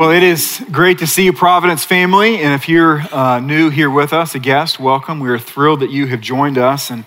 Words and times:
Well, 0.00 0.12
it 0.12 0.22
is 0.22 0.64
great 0.72 1.00
to 1.00 1.06
see 1.06 1.26
you, 1.26 1.34
Providence 1.34 1.84
family. 1.84 2.38
And 2.38 2.54
if 2.54 2.70
you're 2.70 3.00
uh, 3.12 3.38
new 3.38 3.68
here 3.68 3.90
with 3.90 4.14
us, 4.14 4.34
a 4.34 4.38
guest, 4.38 4.80
welcome. 4.80 5.20
We 5.20 5.28
are 5.28 5.38
thrilled 5.38 5.80
that 5.80 5.90
you 5.90 6.06
have 6.06 6.22
joined 6.22 6.56
us. 6.56 6.88
And 6.88 7.04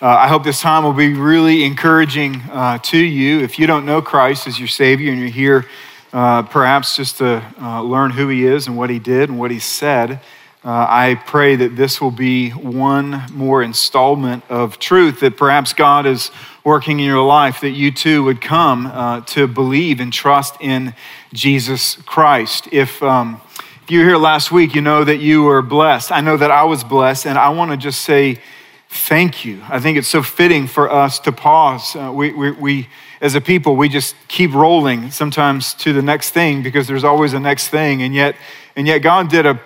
uh, 0.00 0.06
I 0.06 0.28
hope 0.28 0.44
this 0.44 0.60
time 0.60 0.84
will 0.84 0.92
be 0.92 1.12
really 1.12 1.64
encouraging 1.64 2.36
uh, 2.52 2.78
to 2.84 2.98
you. 2.98 3.40
If 3.40 3.58
you 3.58 3.66
don't 3.66 3.84
know 3.84 4.00
Christ 4.00 4.46
as 4.46 4.60
your 4.60 4.68
Savior 4.68 5.10
and 5.10 5.18
you're 5.18 5.28
here 5.28 5.66
uh, 6.12 6.42
perhaps 6.44 6.94
just 6.94 7.18
to 7.18 7.44
uh, 7.60 7.82
learn 7.82 8.12
who 8.12 8.28
He 8.28 8.46
is 8.46 8.68
and 8.68 8.76
what 8.76 8.90
He 8.90 9.00
did 9.00 9.28
and 9.28 9.40
what 9.40 9.50
He 9.50 9.58
said, 9.58 10.20
uh, 10.64 10.86
I 10.88 11.20
pray 11.26 11.56
that 11.56 11.74
this 11.74 12.00
will 12.00 12.12
be 12.12 12.50
one 12.50 13.24
more 13.32 13.60
installment 13.60 14.44
of 14.48 14.78
truth 14.78 15.18
that 15.18 15.36
perhaps 15.36 15.72
God 15.72 16.06
is 16.06 16.30
working 16.62 17.00
in 17.00 17.06
your 17.06 17.24
life, 17.24 17.60
that 17.60 17.70
you 17.70 17.90
too 17.90 18.22
would 18.24 18.40
come 18.40 19.22
to 19.26 19.46
believe 19.46 20.00
and 20.00 20.12
trust 20.12 20.56
in 20.60 20.92
Jesus 21.36 21.96
Christ. 22.06 22.66
If, 22.72 23.02
um, 23.02 23.40
if 23.82 23.90
you 23.90 24.00
were 24.00 24.06
here 24.06 24.16
last 24.16 24.50
week, 24.50 24.74
you 24.74 24.80
know 24.80 25.04
that 25.04 25.18
you 25.18 25.44
were 25.44 25.60
blessed. 25.60 26.10
I 26.10 26.22
know 26.22 26.36
that 26.36 26.50
I 26.50 26.64
was 26.64 26.82
blessed, 26.82 27.26
and 27.26 27.38
I 27.38 27.50
want 27.50 27.70
to 27.70 27.76
just 27.76 28.02
say 28.02 28.40
thank 28.88 29.44
you. 29.44 29.62
I 29.68 29.78
think 29.78 29.98
it's 29.98 30.08
so 30.08 30.22
fitting 30.22 30.66
for 30.66 30.90
us 30.90 31.18
to 31.20 31.32
pause. 31.32 31.94
Uh, 31.94 32.10
we, 32.12 32.32
we, 32.32 32.50
we, 32.52 32.88
as 33.20 33.34
a 33.34 33.40
people, 33.40 33.76
we 33.76 33.90
just 33.90 34.16
keep 34.28 34.54
rolling 34.54 35.10
sometimes 35.10 35.74
to 35.74 35.92
the 35.92 36.00
next 36.00 36.30
thing 36.30 36.62
because 36.62 36.86
there's 36.86 37.04
always 37.04 37.34
a 37.34 37.40
next 37.40 37.68
thing, 37.68 38.02
and 38.02 38.14
yet, 38.14 38.34
and 38.74 38.86
yet 38.86 38.98
God 38.98 39.28
did 39.28 39.44
a 39.46 39.60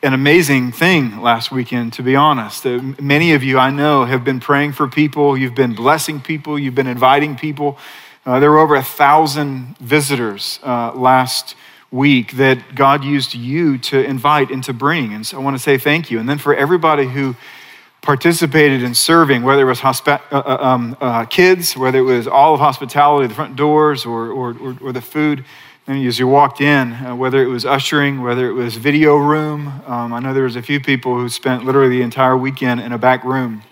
an 0.00 0.14
amazing 0.14 0.70
thing 0.70 1.20
last 1.20 1.50
weekend, 1.50 1.92
to 1.92 2.04
be 2.04 2.14
honest. 2.14 2.64
Uh, 2.64 2.80
many 3.00 3.32
of 3.32 3.42
you 3.42 3.58
I 3.58 3.70
know 3.70 4.04
have 4.04 4.22
been 4.22 4.38
praying 4.38 4.74
for 4.74 4.86
people, 4.86 5.36
you've 5.36 5.56
been 5.56 5.74
blessing 5.74 6.20
people, 6.20 6.56
you've 6.56 6.76
been 6.76 6.86
inviting 6.86 7.34
people. 7.34 7.76
Uh, 8.28 8.38
there 8.38 8.50
were 8.50 8.58
over 8.58 8.76
a 8.76 8.82
thousand 8.82 9.74
visitors 9.78 10.60
uh, 10.62 10.92
last 10.92 11.56
week 11.90 12.32
that 12.32 12.74
God 12.74 13.02
used 13.02 13.34
you 13.34 13.78
to 13.78 14.04
invite 14.04 14.50
and 14.50 14.62
to 14.64 14.74
bring. 14.74 15.14
And 15.14 15.26
so 15.26 15.38
I 15.38 15.42
want 15.42 15.56
to 15.56 15.62
say 15.62 15.78
thank 15.78 16.10
you. 16.10 16.20
And 16.20 16.28
then 16.28 16.36
for 16.36 16.54
everybody 16.54 17.06
who 17.08 17.36
participated 18.02 18.82
in 18.82 18.94
serving, 18.94 19.44
whether 19.44 19.62
it 19.62 19.64
was 19.64 19.80
hospi- 19.80 20.20
uh, 20.30 20.42
uh 20.44 20.58
um, 20.60 20.94
uh, 21.00 21.24
kids, 21.24 21.74
whether 21.74 22.00
it 22.00 22.02
was 22.02 22.28
all 22.28 22.52
of 22.52 22.60
hospitality, 22.60 23.28
the 23.28 23.34
front 23.34 23.56
doors, 23.56 24.04
or, 24.04 24.28
or, 24.28 24.54
or, 24.58 24.76
or 24.82 24.92
the 24.92 25.00
food. 25.00 25.42
And 25.86 26.06
as 26.06 26.18
you 26.18 26.28
walked 26.28 26.60
in, 26.60 26.92
uh, 26.92 27.16
whether 27.16 27.42
it 27.42 27.48
was 27.48 27.64
ushering, 27.64 28.20
whether 28.20 28.46
it 28.46 28.52
was 28.52 28.76
video 28.76 29.16
room, 29.16 29.68
um, 29.86 30.12
I 30.12 30.20
know 30.20 30.34
there 30.34 30.44
was 30.44 30.56
a 30.56 30.60
few 30.60 30.80
people 30.80 31.14
who 31.14 31.30
spent 31.30 31.64
literally 31.64 31.96
the 31.96 32.02
entire 32.02 32.36
weekend 32.36 32.80
in 32.82 32.92
a 32.92 32.98
back 32.98 33.24
room. 33.24 33.62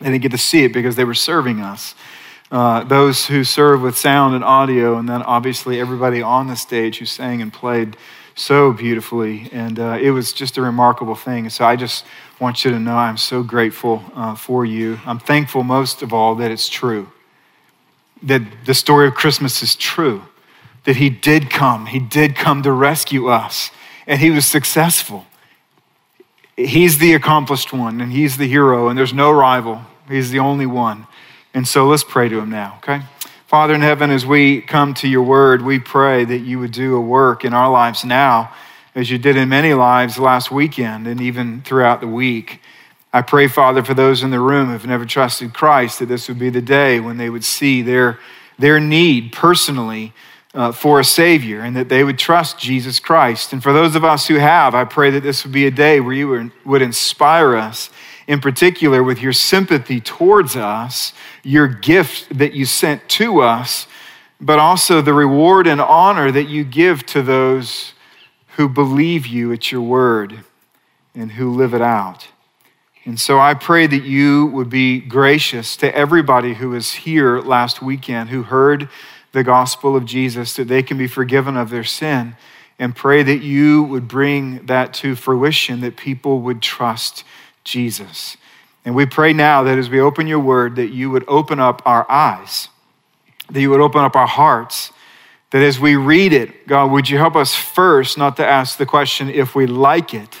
They 0.00 0.10
didn't 0.10 0.20
get 0.20 0.32
to 0.32 0.38
see 0.38 0.64
it 0.64 0.74
because 0.74 0.96
they 0.96 1.04
were 1.04 1.14
serving 1.14 1.62
us. 1.62 1.94
Uh, 2.52 2.84
those 2.84 3.26
who 3.26 3.42
serve 3.42 3.80
with 3.80 3.96
sound 3.96 4.34
and 4.34 4.44
audio, 4.44 4.98
and 4.98 5.08
then 5.08 5.22
obviously 5.22 5.80
everybody 5.80 6.20
on 6.20 6.46
the 6.48 6.54
stage 6.54 6.98
who 6.98 7.06
sang 7.06 7.40
and 7.40 7.50
played 7.50 7.96
so 8.34 8.72
beautifully. 8.72 9.48
And 9.52 9.80
uh, 9.80 9.98
it 10.00 10.10
was 10.10 10.34
just 10.34 10.58
a 10.58 10.62
remarkable 10.62 11.14
thing. 11.14 11.48
So 11.48 11.64
I 11.64 11.76
just 11.76 12.04
want 12.38 12.62
you 12.64 12.70
to 12.70 12.78
know 12.78 12.94
I'm 12.94 13.16
so 13.16 13.42
grateful 13.42 14.04
uh, 14.14 14.34
for 14.34 14.66
you. 14.66 15.00
I'm 15.06 15.18
thankful 15.18 15.64
most 15.64 16.02
of 16.02 16.12
all 16.12 16.34
that 16.36 16.50
it's 16.50 16.68
true, 16.68 17.10
that 18.22 18.42
the 18.66 18.74
story 18.74 19.08
of 19.08 19.14
Christmas 19.14 19.62
is 19.62 19.74
true 19.74 20.22
that 20.84 20.96
he 20.96 21.10
did 21.10 21.50
come. 21.50 21.86
He 21.86 21.98
did 21.98 22.36
come 22.36 22.62
to 22.62 22.72
rescue 22.72 23.28
us, 23.28 23.70
and 24.06 24.20
he 24.20 24.30
was 24.30 24.44
successful. 24.44 25.26
He's 26.56 26.98
the 26.98 27.14
accomplished 27.14 27.72
one, 27.72 28.00
and 28.00 28.12
he's 28.12 28.36
the 28.36 28.48
hero, 28.48 28.88
and 28.88 28.98
there's 28.98 29.14
no 29.14 29.30
rival. 29.30 29.82
He's 30.08 30.30
the 30.30 30.40
only 30.40 30.66
one. 30.66 31.06
And 31.54 31.66
so 31.68 31.86
let's 31.86 32.04
pray 32.04 32.28
to 32.28 32.38
him 32.38 32.50
now, 32.50 32.78
okay? 32.78 33.02
Father 33.46 33.74
in 33.74 33.82
heaven, 33.82 34.10
as 34.10 34.24
we 34.24 34.62
come 34.62 34.94
to 34.94 35.08
your 35.08 35.22
word, 35.22 35.60
we 35.60 35.78
pray 35.78 36.24
that 36.24 36.38
you 36.38 36.58
would 36.58 36.72
do 36.72 36.96
a 36.96 37.00
work 37.00 37.44
in 37.44 37.52
our 37.52 37.70
lives 37.70 38.04
now, 38.04 38.52
as 38.94 39.10
you 39.10 39.18
did 39.18 39.36
in 39.36 39.48
many 39.50 39.74
lives 39.74 40.18
last 40.18 40.50
weekend 40.50 41.06
and 41.06 41.20
even 41.20 41.60
throughout 41.60 42.00
the 42.00 42.06
week. 42.06 42.60
I 43.12 43.20
pray, 43.20 43.46
Father, 43.48 43.84
for 43.84 43.92
those 43.92 44.22
in 44.22 44.30
the 44.30 44.40
room 44.40 44.68
who've 44.68 44.86
never 44.86 45.04
trusted 45.04 45.52
Christ, 45.52 45.98
that 45.98 46.06
this 46.06 46.28
would 46.28 46.38
be 46.38 46.48
the 46.48 46.62
day 46.62 46.98
when 46.98 47.18
they 47.18 47.28
would 47.28 47.44
see 47.44 47.82
their, 47.82 48.18
their 48.58 48.80
need 48.80 49.32
personally 49.32 50.14
uh, 50.54 50.72
for 50.72 51.00
a 51.00 51.04
Savior 51.04 51.60
and 51.60 51.76
that 51.76 51.90
they 51.90 52.04
would 52.04 52.18
trust 52.18 52.58
Jesus 52.58 52.98
Christ. 53.00 53.52
And 53.52 53.62
for 53.62 53.72
those 53.72 53.94
of 53.96 54.04
us 54.04 54.28
who 54.28 54.36
have, 54.36 54.74
I 54.74 54.84
pray 54.84 55.10
that 55.10 55.22
this 55.22 55.44
would 55.44 55.52
be 55.52 55.66
a 55.66 55.70
day 55.70 56.00
where 56.00 56.14
you 56.14 56.50
would 56.64 56.82
inspire 56.82 57.56
us, 57.56 57.90
in 58.26 58.40
particular 58.40 59.02
with 59.02 59.20
your 59.20 59.32
sympathy 59.32 60.00
towards 60.00 60.56
us, 60.56 61.12
your 61.42 61.66
gift 61.66 62.36
that 62.38 62.52
you 62.52 62.64
sent 62.64 63.08
to 63.08 63.40
us, 63.40 63.86
but 64.40 64.58
also 64.58 65.00
the 65.00 65.14
reward 65.14 65.66
and 65.66 65.80
honor 65.80 66.30
that 66.30 66.48
you 66.48 66.64
give 66.64 67.04
to 67.06 67.22
those 67.22 67.92
who 68.56 68.68
believe 68.68 69.26
you 69.26 69.52
at 69.52 69.72
your 69.72 69.82
word 69.82 70.44
and 71.14 71.32
who 71.32 71.50
live 71.50 71.74
it 71.74 71.82
out. 71.82 72.28
And 73.04 73.18
so 73.18 73.38
I 73.38 73.54
pray 73.54 73.86
that 73.86 74.04
you 74.04 74.46
would 74.46 74.70
be 74.70 75.00
gracious 75.00 75.76
to 75.78 75.94
everybody 75.94 76.54
who 76.54 76.70
was 76.70 76.92
here 76.92 77.40
last 77.40 77.82
weekend, 77.82 78.30
who 78.30 78.44
heard 78.44 78.88
the 79.32 79.42
gospel 79.42 79.96
of 79.96 80.04
Jesus, 80.04 80.54
that 80.54 80.68
they 80.68 80.82
can 80.82 80.98
be 80.98 81.08
forgiven 81.08 81.56
of 81.56 81.70
their 81.70 81.84
sin, 81.84 82.36
and 82.78 82.94
pray 82.94 83.22
that 83.22 83.42
you 83.42 83.82
would 83.82 84.06
bring 84.06 84.66
that 84.66 84.94
to 84.94 85.16
fruition, 85.16 85.80
that 85.80 85.96
people 85.96 86.40
would 86.42 86.62
trust 86.62 87.24
Jesus. 87.64 88.36
And 88.84 88.94
we 88.94 89.06
pray 89.06 89.32
now 89.32 89.62
that 89.62 89.78
as 89.78 89.88
we 89.88 90.00
open 90.00 90.26
your 90.26 90.40
word, 90.40 90.76
that 90.76 90.88
you 90.88 91.10
would 91.10 91.24
open 91.28 91.60
up 91.60 91.82
our 91.86 92.10
eyes, 92.10 92.68
that 93.50 93.60
you 93.60 93.70
would 93.70 93.80
open 93.80 94.02
up 94.02 94.16
our 94.16 94.26
hearts, 94.26 94.92
that 95.50 95.62
as 95.62 95.78
we 95.78 95.96
read 95.96 96.32
it, 96.32 96.66
God, 96.66 96.90
would 96.90 97.08
you 97.08 97.18
help 97.18 97.36
us 97.36 97.54
first 97.54 98.16
not 98.16 98.36
to 98.38 98.46
ask 98.46 98.78
the 98.78 98.86
question 98.86 99.28
if 99.28 99.54
we 99.54 99.66
like 99.66 100.14
it, 100.14 100.38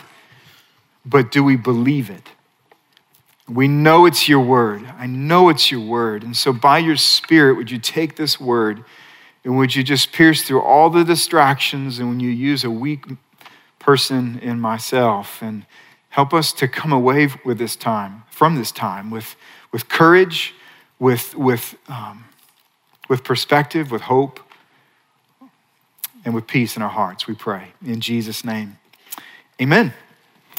but 1.04 1.30
do 1.30 1.44
we 1.44 1.56
believe 1.56 2.10
it? 2.10 2.30
We 3.48 3.68
know 3.68 4.06
it's 4.06 4.28
your 4.28 4.40
word. 4.40 4.84
I 4.98 5.06
know 5.06 5.48
it's 5.48 5.70
your 5.70 5.80
word. 5.80 6.22
And 6.22 6.36
so, 6.36 6.52
by 6.52 6.78
your 6.78 6.96
spirit, 6.96 7.56
would 7.56 7.70
you 7.70 7.78
take 7.78 8.16
this 8.16 8.40
word 8.40 8.84
and 9.44 9.56
would 9.58 9.74
you 9.74 9.82
just 9.82 10.12
pierce 10.12 10.42
through 10.42 10.62
all 10.62 10.88
the 10.88 11.04
distractions 11.04 11.98
and 11.98 12.08
when 12.08 12.20
you 12.20 12.30
use 12.30 12.64
a 12.64 12.70
weak 12.70 13.04
person 13.78 14.38
in 14.38 14.60
myself 14.60 15.42
and 15.42 15.66
help 16.12 16.34
us 16.34 16.52
to 16.52 16.68
come 16.68 16.92
away 16.92 17.26
with 17.42 17.56
this 17.56 17.74
time, 17.74 18.22
from 18.30 18.54
this 18.56 18.70
time, 18.70 19.10
with, 19.10 19.34
with 19.72 19.88
courage, 19.88 20.54
with, 20.98 21.34
with, 21.34 21.74
um, 21.88 22.26
with 23.08 23.24
perspective, 23.24 23.90
with 23.90 24.02
hope, 24.02 24.38
and 26.22 26.34
with 26.34 26.46
peace 26.46 26.76
in 26.76 26.82
our 26.82 26.90
hearts, 26.90 27.26
we 27.26 27.34
pray. 27.34 27.72
In 27.84 28.00
Jesus' 28.00 28.44
name, 28.44 28.76
amen. 29.60 29.94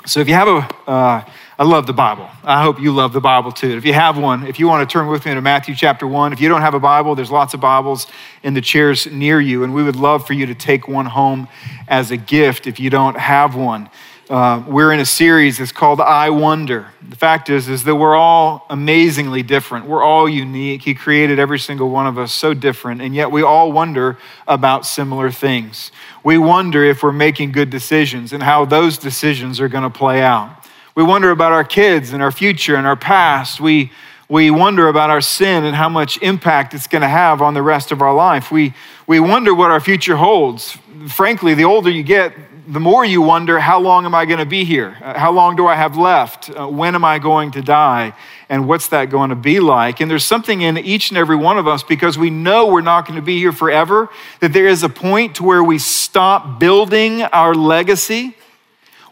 So 0.07 0.19
if 0.19 0.27
you 0.27 0.33
have 0.33 0.47
a, 0.47 0.89
uh, 0.89 1.23
I 1.57 1.63
love 1.63 1.85
the 1.85 1.93
Bible. 1.93 2.27
I 2.43 2.63
hope 2.63 2.81
you 2.81 2.91
love 2.91 3.13
the 3.13 3.21
Bible 3.21 3.51
too. 3.51 3.77
If 3.77 3.85
you 3.85 3.93
have 3.93 4.17
one, 4.17 4.47
if 4.47 4.59
you 4.59 4.67
want 4.67 4.89
to 4.89 4.91
turn 4.91 5.07
with 5.07 5.23
me 5.23 5.35
to 5.35 5.41
Matthew 5.41 5.75
chapter 5.75 6.07
one, 6.07 6.33
if 6.33 6.41
you 6.41 6.49
don't 6.49 6.61
have 6.61 6.73
a 6.73 6.79
Bible, 6.79 7.13
there's 7.13 7.31
lots 7.31 7.53
of 7.53 7.61
Bibles 7.61 8.07
in 8.41 8.55
the 8.55 8.59
chairs 8.59 9.05
near 9.05 9.39
you, 9.39 9.63
and 9.63 9.73
we 9.73 9.83
would 9.83 9.95
love 9.95 10.25
for 10.25 10.33
you 10.33 10.47
to 10.47 10.55
take 10.55 10.87
one 10.87 11.05
home 11.05 11.47
as 11.87 12.09
a 12.09 12.17
gift 12.17 12.65
if 12.65 12.79
you 12.79 12.89
don't 12.89 13.17
have 13.17 13.55
one. 13.55 13.87
Uh, 14.33 14.63
we're 14.67 14.91
in 14.91 14.99
a 14.99 15.05
series 15.05 15.59
that's 15.59 15.71
called 15.71 16.01
I 16.01 16.31
Wonder. 16.31 16.87
The 17.07 17.15
fact 17.15 17.51
is, 17.51 17.69
is 17.69 17.83
that 17.83 17.93
we're 17.93 18.15
all 18.15 18.65
amazingly 18.67 19.43
different. 19.43 19.85
We're 19.85 20.01
all 20.01 20.27
unique. 20.27 20.81
He 20.81 20.95
created 20.95 21.37
every 21.37 21.59
single 21.59 21.91
one 21.91 22.07
of 22.07 22.17
us 22.17 22.33
so 22.33 22.55
different, 22.55 22.99
and 22.99 23.13
yet 23.13 23.29
we 23.29 23.43
all 23.43 23.71
wonder 23.71 24.17
about 24.47 24.87
similar 24.87 25.29
things. 25.29 25.91
We 26.23 26.39
wonder 26.39 26.83
if 26.83 27.03
we're 27.03 27.11
making 27.11 27.51
good 27.51 27.69
decisions 27.69 28.33
and 28.33 28.41
how 28.41 28.65
those 28.65 28.97
decisions 28.97 29.61
are 29.61 29.67
going 29.67 29.83
to 29.83 29.91
play 29.91 30.23
out. 30.23 30.65
We 30.95 31.03
wonder 31.03 31.29
about 31.29 31.51
our 31.51 31.63
kids 31.63 32.11
and 32.11 32.23
our 32.23 32.31
future 32.31 32.75
and 32.75 32.87
our 32.87 32.95
past. 32.95 33.61
We 33.61 33.91
we 34.29 34.49
wonder 34.49 34.87
about 34.87 35.11
our 35.11 35.21
sin 35.21 35.63
and 35.63 35.75
how 35.75 35.89
much 35.89 36.17
impact 36.23 36.73
it's 36.73 36.87
going 36.87 37.03
to 37.03 37.07
have 37.07 37.43
on 37.43 37.53
the 37.53 37.61
rest 37.61 37.91
of 37.91 38.01
our 38.01 38.15
life. 38.15 38.51
We, 38.51 38.73
we 39.05 39.19
wonder 39.19 39.53
what 39.53 39.69
our 39.69 39.81
future 39.81 40.15
holds. 40.15 40.75
Frankly, 41.07 41.53
the 41.53 41.65
older 41.65 41.91
you 41.91 42.01
get, 42.01 42.33
the 42.67 42.79
more 42.79 43.03
you 43.03 43.21
wonder, 43.21 43.59
how 43.59 43.79
long 43.79 44.05
am 44.05 44.15
I 44.15 44.25
going 44.25 44.39
to 44.39 44.45
be 44.45 44.63
here? 44.63 44.97
Uh, 45.01 45.17
how 45.17 45.31
long 45.31 45.55
do 45.55 45.67
I 45.67 45.75
have 45.75 45.97
left? 45.97 46.49
Uh, 46.49 46.67
when 46.67 46.95
am 46.95 47.03
I 47.03 47.19
going 47.19 47.51
to 47.51 47.61
die? 47.61 48.13
And 48.49 48.67
what's 48.67 48.87
that 48.89 49.09
going 49.09 49.29
to 49.29 49.35
be 49.35 49.59
like? 49.59 49.99
And 49.99 50.09
there's 50.09 50.25
something 50.25 50.61
in 50.61 50.77
each 50.77 51.09
and 51.09 51.17
every 51.17 51.35
one 51.35 51.57
of 51.57 51.67
us 51.67 51.83
because 51.83 52.17
we 52.17 52.29
know 52.29 52.67
we're 52.67 52.81
not 52.81 53.05
going 53.05 53.17
to 53.17 53.25
be 53.25 53.37
here 53.37 53.51
forever, 53.51 54.09
that 54.39 54.53
there 54.53 54.67
is 54.67 54.83
a 54.83 54.89
point 54.89 55.35
to 55.35 55.43
where 55.43 55.63
we 55.63 55.77
stop 55.77 56.59
building 56.59 57.23
our 57.23 57.53
legacy. 57.53 58.35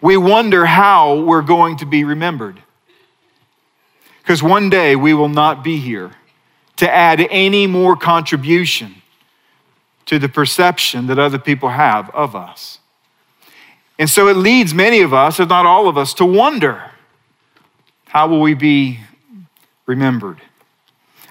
We 0.01 0.17
wonder 0.17 0.65
how 0.65 1.21
we're 1.21 1.41
going 1.41 1.77
to 1.77 1.85
be 1.85 2.03
remembered. 2.03 2.61
Because 4.21 4.41
one 4.41 4.69
day 4.69 4.95
we 4.95 5.13
will 5.13 5.29
not 5.29 5.63
be 5.63 5.77
here 5.77 6.11
to 6.77 6.89
add 6.89 7.19
any 7.29 7.67
more 7.67 7.95
contribution 7.95 8.95
to 10.05 10.19
the 10.19 10.29
perception 10.29 11.07
that 11.07 11.19
other 11.19 11.39
people 11.39 11.69
have 11.69 12.09
of 12.11 12.35
us. 12.35 12.79
And 14.01 14.09
so 14.09 14.29
it 14.29 14.35
leads 14.35 14.73
many 14.73 15.01
of 15.01 15.13
us, 15.13 15.39
if 15.39 15.47
not 15.47 15.67
all 15.67 15.87
of 15.87 15.95
us, 15.95 16.15
to 16.15 16.25
wonder 16.25 16.89
how 18.07 18.27
will 18.27 18.41
we 18.41 18.55
be 18.55 18.99
remembered? 19.85 20.41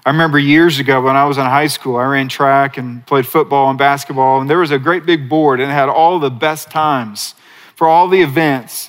I 0.07 0.11
remember 0.11 0.39
years 0.39 0.79
ago 0.79 1.01
when 1.01 1.17
I 1.17 1.25
was 1.25 1.37
in 1.37 1.43
high 1.47 1.67
school, 1.67 1.97
I 1.97 2.05
ran 2.05 2.29
track 2.29 2.79
and 2.79 3.05
played 3.07 3.27
football 3.27 3.71
and 3.71 3.77
basketball, 3.77 4.41
and 4.41 4.49
there 4.49 4.59
was 4.59 4.71
a 4.71 4.79
great 4.79 5.05
big 5.05 5.29
board 5.29 5.59
and 5.59 5.69
it 5.69 5.75
had 5.75 5.89
all 5.89 6.21
the 6.21 6.31
best 6.31 6.71
times 6.71 7.35
for 7.75 7.89
all 7.89 8.07
the 8.07 8.23
events 8.23 8.89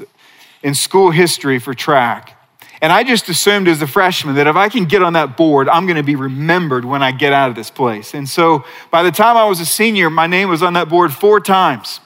in 0.61 0.75
school 0.75 1.09
history 1.09 1.57
for 1.57 1.73
track. 1.73 2.37
And 2.83 2.93
I 2.93 3.03
just 3.03 3.29
assumed 3.29 3.67
as 3.67 3.81
a 3.81 3.87
freshman 3.87 4.35
that 4.35 4.45
if 4.45 4.55
I 4.55 4.69
can 4.69 4.85
get 4.85 5.01
on 5.01 5.13
that 5.13 5.35
board, 5.35 5.67
I'm 5.67 5.87
going 5.87 5.97
to 5.97 6.03
be 6.03 6.15
remembered 6.15 6.85
when 6.85 7.01
I 7.01 7.11
get 7.11 7.33
out 7.33 7.49
of 7.49 7.55
this 7.55 7.71
place. 7.71 8.13
And 8.13 8.29
so 8.29 8.63
by 8.91 9.01
the 9.01 9.11
time 9.11 9.37
I 9.37 9.45
was 9.45 9.59
a 9.59 9.65
senior, 9.65 10.11
my 10.11 10.27
name 10.27 10.49
was 10.49 10.61
on 10.61 10.73
that 10.73 10.87
board 10.87 11.11
four 11.11 11.39
times. 11.39 11.99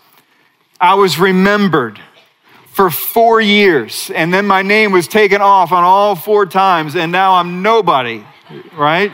I 0.79 0.95
was 0.95 1.17
remembered 1.17 1.99
for 2.67 2.89
four 2.89 3.39
years, 3.39 4.11
and 4.13 4.33
then 4.33 4.45
my 4.45 4.61
name 4.61 4.91
was 4.91 5.07
taken 5.07 5.41
off 5.41 5.71
on 5.71 5.83
all 5.83 6.15
four 6.15 6.45
times, 6.45 6.95
and 6.95 7.11
now 7.11 7.35
I'm 7.35 7.61
nobody, 7.61 8.25
right? 8.75 9.13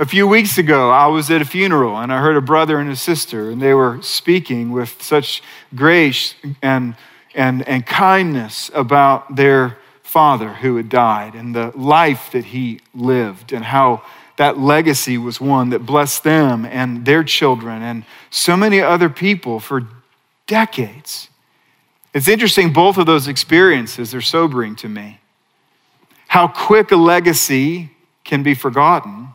A 0.00 0.06
few 0.06 0.26
weeks 0.26 0.58
ago, 0.58 0.90
I 0.90 1.06
was 1.06 1.30
at 1.30 1.40
a 1.40 1.44
funeral 1.44 1.96
and 1.96 2.12
I 2.12 2.20
heard 2.20 2.36
a 2.36 2.40
brother 2.40 2.78
and 2.78 2.90
a 2.90 2.96
sister, 2.96 3.50
and 3.50 3.62
they 3.62 3.74
were 3.74 4.00
speaking 4.02 4.72
with 4.72 5.00
such 5.02 5.42
grace 5.74 6.34
and, 6.62 6.96
and, 7.34 7.66
and 7.68 7.86
kindness 7.86 8.70
about 8.74 9.36
their 9.36 9.78
father 10.02 10.54
who 10.54 10.76
had 10.76 10.88
died 10.88 11.34
and 11.34 11.54
the 11.54 11.72
life 11.76 12.30
that 12.32 12.46
he 12.46 12.80
lived 12.94 13.52
and 13.52 13.64
how 13.64 14.02
that 14.36 14.58
legacy 14.58 15.18
was 15.18 15.40
one 15.40 15.70
that 15.70 15.84
blessed 15.84 16.24
them 16.24 16.64
and 16.64 17.04
their 17.04 17.22
children 17.22 17.82
and 17.82 18.04
so 18.30 18.56
many 18.56 18.80
other 18.80 19.08
people 19.08 19.60
for 19.60 19.86
decades. 20.48 21.28
It's 22.12 22.26
interesting, 22.26 22.72
both 22.72 22.98
of 22.98 23.06
those 23.06 23.28
experiences 23.28 24.12
are 24.14 24.20
sobering 24.20 24.74
to 24.76 24.88
me. 24.88 25.20
How 26.26 26.48
quick 26.48 26.90
a 26.90 26.96
legacy 26.96 27.90
can 28.24 28.42
be 28.42 28.54
forgotten, 28.54 29.28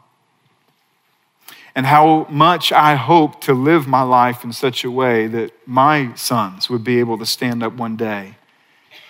and 1.75 1.85
how 1.85 2.27
much 2.29 2.71
I 2.71 2.95
hope 2.95 3.41
to 3.41 3.53
live 3.53 3.87
my 3.87 4.01
life 4.01 4.43
in 4.43 4.51
such 4.51 4.83
a 4.83 4.91
way 4.91 5.27
that 5.27 5.51
my 5.65 6.13
sons 6.15 6.69
would 6.69 6.83
be 6.83 6.99
able 6.99 7.17
to 7.17 7.25
stand 7.25 7.63
up 7.63 7.73
one 7.73 7.95
day 7.95 8.35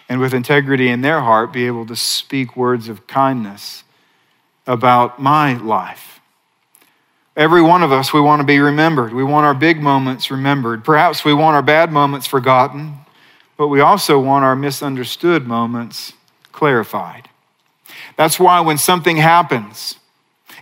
and 0.07 0.19
with 0.19 0.33
integrity 0.33 0.89
in 0.89 1.01
their 1.01 1.21
heart 1.21 1.51
be 1.51 1.65
able 1.65 1.85
to 1.87 1.95
speak 1.95 2.55
words 2.55 2.87
of 2.87 3.07
kindness 3.07 3.83
about 4.67 5.19
my 5.19 5.53
life. 5.53 6.12
Every 7.35 7.61
one 7.61 7.81
of 7.81 7.91
us, 7.91 8.13
we 8.13 8.21
want 8.21 8.41
to 8.41 8.45
be 8.45 8.59
remembered. 8.59 9.13
We 9.13 9.23
want 9.23 9.45
our 9.45 9.55
big 9.55 9.81
moments 9.81 10.29
remembered. 10.29 10.83
Perhaps 10.83 11.25
we 11.25 11.33
want 11.33 11.55
our 11.55 11.63
bad 11.63 11.91
moments 11.91 12.27
forgotten, 12.27 12.95
but 13.57 13.69
we 13.69 13.79
also 13.79 14.19
want 14.19 14.45
our 14.45 14.55
misunderstood 14.55 15.47
moments 15.47 16.13
clarified. 16.51 17.29
That's 18.17 18.39
why 18.39 18.59
when 18.59 18.77
something 18.77 19.17
happens, 19.17 19.97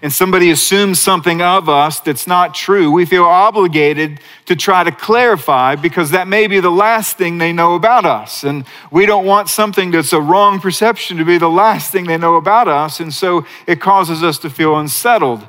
and 0.02 0.12
somebody 0.12 0.50
assumes 0.50 1.00
something 1.00 1.42
of 1.42 1.70
us 1.70 2.00
that's 2.00 2.26
not 2.26 2.56
true, 2.56 2.92
we 2.92 3.06
feel 3.06 3.26
obligated 3.26 4.20
to 4.46 4.56
try 4.56 4.84
to 4.84 4.92
clarify 4.92 5.76
because 5.76 6.12
that 6.12 6.28
may 6.28 6.48
be 6.48 6.60
the 6.60 6.72
last 6.72 7.18
thing 7.18 7.38
they 7.38 7.54
know 7.54 7.76
about 7.76 8.04
us. 8.06 8.44
And 8.44 8.66
we 8.90 9.06
don't 9.06 9.26
want 9.26 9.48
something 9.48 9.92
that's 9.92 10.12
a 10.12 10.20
wrong 10.20 10.60
perception 10.60 11.18
to 11.18 11.26
be 11.26 11.38
the 11.38 11.50
last 11.50 11.92
thing 11.92 12.06
they 12.06 12.18
know 12.18 12.36
about 12.36 12.68
us. 12.68 13.00
And 13.00 13.14
so 13.14 13.46
it 13.68 13.80
causes 13.80 14.24
us 14.24 14.40
to 14.40 14.50
feel 14.50 14.76
unsettled. 14.76 15.48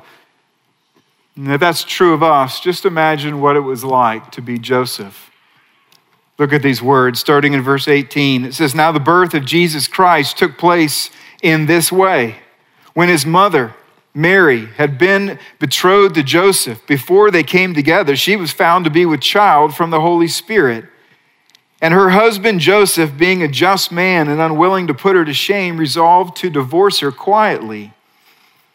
And 1.35 1.51
if 1.51 1.59
that's 1.59 1.83
true 1.83 2.13
of 2.13 2.21
us, 2.21 2.59
just 2.59 2.85
imagine 2.85 3.41
what 3.41 3.55
it 3.55 3.61
was 3.61 3.83
like 3.83 4.31
to 4.31 4.41
be 4.41 4.59
Joseph. 4.59 5.31
Look 6.37 6.53
at 6.53 6.61
these 6.61 6.81
words, 6.81 7.19
starting 7.19 7.53
in 7.53 7.61
verse 7.61 7.87
18. 7.87 8.45
It 8.45 8.53
says, 8.53 8.73
Now 8.73 8.91
the 8.91 8.99
birth 8.99 9.33
of 9.33 9.45
Jesus 9.45 9.87
Christ 9.87 10.37
took 10.37 10.57
place 10.57 11.09
in 11.41 11.65
this 11.65 11.91
way 11.91 12.37
when 12.93 13.09
his 13.09 13.25
mother, 13.25 13.73
Mary 14.13 14.65
had 14.65 14.97
been 14.97 15.39
betrothed 15.59 16.15
to 16.15 16.23
Joseph. 16.23 16.85
Before 16.85 17.31
they 17.31 17.43
came 17.43 17.73
together, 17.73 18.15
she 18.15 18.35
was 18.35 18.51
found 18.51 18.85
to 18.85 18.91
be 18.91 19.05
with 19.05 19.21
child 19.21 19.75
from 19.75 19.89
the 19.89 20.01
Holy 20.01 20.27
Spirit. 20.27 20.85
And 21.81 21.93
her 21.93 22.11
husband 22.11 22.59
Joseph, 22.59 23.17
being 23.17 23.41
a 23.41 23.47
just 23.47 23.91
man 23.91 24.29
and 24.29 24.39
unwilling 24.39 24.87
to 24.87 24.93
put 24.93 25.15
her 25.15 25.25
to 25.25 25.33
shame, 25.33 25.77
resolved 25.77 26.37
to 26.37 26.49
divorce 26.49 26.99
her 26.99 27.11
quietly. 27.11 27.93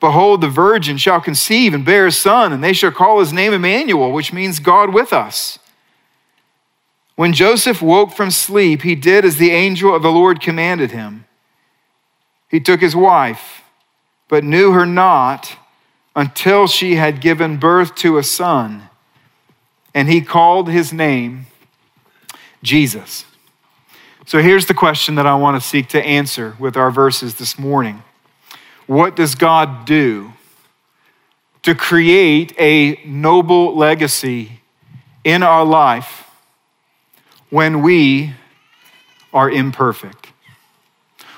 Behold, 0.00 0.40
the 0.40 0.48
virgin 0.48 0.96
shall 0.96 1.20
conceive 1.20 1.74
and 1.74 1.84
bear 1.84 2.06
a 2.06 2.12
son, 2.12 2.52
and 2.52 2.64
they 2.64 2.72
shall 2.72 2.90
call 2.90 3.20
his 3.20 3.34
name 3.34 3.52
Emmanuel, 3.52 4.12
which 4.12 4.32
means 4.32 4.58
God 4.58 4.94
with 4.94 5.12
us. 5.12 5.58
When 7.16 7.34
Joseph 7.34 7.82
woke 7.82 8.12
from 8.12 8.30
sleep, 8.30 8.80
he 8.80 8.94
did 8.94 9.26
as 9.26 9.36
the 9.36 9.50
angel 9.50 9.94
of 9.94 10.02
the 10.02 10.10
Lord 10.10 10.40
commanded 10.40 10.90
him. 10.90 11.26
He 12.48 12.60
took 12.60 12.80
his 12.80 12.96
wife, 12.96 13.62
but 14.26 14.42
knew 14.42 14.72
her 14.72 14.86
not 14.86 15.56
until 16.16 16.66
she 16.66 16.94
had 16.94 17.20
given 17.20 17.58
birth 17.58 17.94
to 17.96 18.16
a 18.16 18.22
son, 18.22 18.88
and 19.94 20.08
he 20.08 20.22
called 20.22 20.70
his 20.70 20.94
name 20.94 21.44
Jesus. 22.62 23.26
So 24.24 24.40
here's 24.40 24.66
the 24.66 24.74
question 24.74 25.16
that 25.16 25.26
I 25.26 25.34
want 25.34 25.60
to 25.60 25.68
seek 25.68 25.88
to 25.90 26.02
answer 26.02 26.56
with 26.58 26.76
our 26.76 26.90
verses 26.90 27.34
this 27.34 27.58
morning 27.58 28.02
What 28.90 29.14
does 29.14 29.36
God 29.36 29.84
do 29.84 30.32
to 31.62 31.76
create 31.76 32.52
a 32.58 33.00
noble 33.06 33.76
legacy 33.76 34.62
in 35.22 35.44
our 35.44 35.64
life 35.64 36.28
when 37.50 37.82
we 37.82 38.34
are 39.32 39.48
imperfect? 39.48 40.32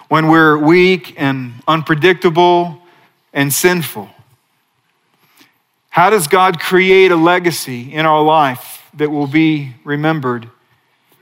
When 0.08 0.28
we're 0.28 0.56
weak 0.56 1.12
and 1.20 1.52
unpredictable 1.69 2.81
and 3.34 3.52
sinful? 3.52 4.08
How 5.90 6.08
does 6.08 6.28
God 6.28 6.58
create 6.58 7.10
a 7.10 7.16
legacy 7.16 7.93
in 7.93 8.06
our 8.06 8.22
life 8.22 8.88
that 8.94 9.10
will 9.10 9.26
be 9.26 9.75
remembered 9.84 10.49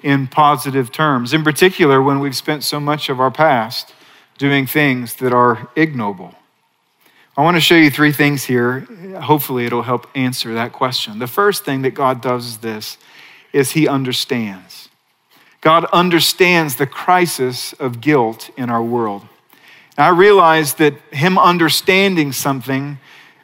in 0.01 0.29
positive 0.29 0.93
terms? 0.93 1.35
In 1.35 1.43
particular, 1.43 2.01
when 2.01 2.21
we've 2.21 2.37
spent 2.37 2.63
so 2.63 2.79
much 2.79 3.09
of 3.09 3.19
our 3.19 3.33
past 3.33 3.95
doing 4.41 4.67
things 4.67 5.17
that 5.17 5.35
are 5.35 5.69
ignoble. 5.77 6.35
I 7.37 7.43
want 7.43 7.59
to 7.59 7.61
show 7.61 7.75
you 7.75 7.91
three 7.91 8.11
things 8.11 8.45
here. 8.45 8.81
Hopefully, 9.21 9.67
it'll 9.67 9.83
help 9.83 10.07
answer 10.15 10.55
that 10.55 10.73
question. 10.73 11.19
The 11.19 11.27
first 11.27 11.63
thing 11.63 11.83
that 11.83 11.91
God 11.91 12.23
does 12.23 12.47
is 12.47 12.57
this 12.57 12.97
is 13.53 13.73
he 13.73 13.87
understands. 13.87 14.89
God 15.61 15.85
understands 15.93 16.77
the 16.77 16.87
crisis 16.87 17.75
of 17.75 18.01
guilt 18.01 18.49
in 18.57 18.71
our 18.71 18.83
world. 18.83 19.23
And 19.99 20.07
I 20.07 20.09
realize 20.09 20.75
that 20.75 20.95
him 21.13 21.39
understanding 21.39 22.33
something 22.33 22.99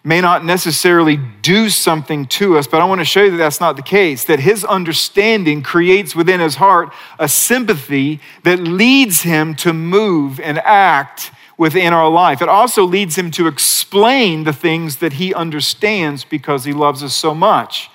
may 0.06 0.20
not 0.20 0.44
necessarily 0.44 1.16
do 1.42 1.68
something 1.68 2.26
to 2.26 2.56
us, 2.56 2.68
but 2.68 2.80
I 2.80 2.84
want 2.84 3.00
to 3.00 3.04
show 3.04 3.24
you 3.24 3.32
that 3.32 3.38
that's 3.38 3.60
not 3.60 3.74
the 3.74 3.82
case. 3.82 4.22
That 4.22 4.38
his 4.38 4.64
understanding 4.64 5.62
creates 5.62 6.14
within 6.14 6.38
his 6.38 6.54
heart 6.54 6.92
a 7.18 7.28
sympathy 7.28 8.20
that 8.44 8.60
leads 8.60 9.22
him 9.22 9.56
to 9.56 9.72
move 9.72 10.38
and 10.38 10.60
act 10.60 11.32
within 11.58 11.92
our 11.92 12.08
life. 12.08 12.40
It 12.40 12.48
also 12.48 12.84
leads 12.84 13.18
him 13.18 13.32
to 13.32 13.48
explain 13.48 14.44
the 14.44 14.52
things 14.52 14.98
that 14.98 15.14
he 15.14 15.34
understands 15.34 16.22
because 16.22 16.62
he 16.64 16.72
loves 16.72 17.02
us 17.02 17.12
so 17.12 17.34
much. 17.34 17.90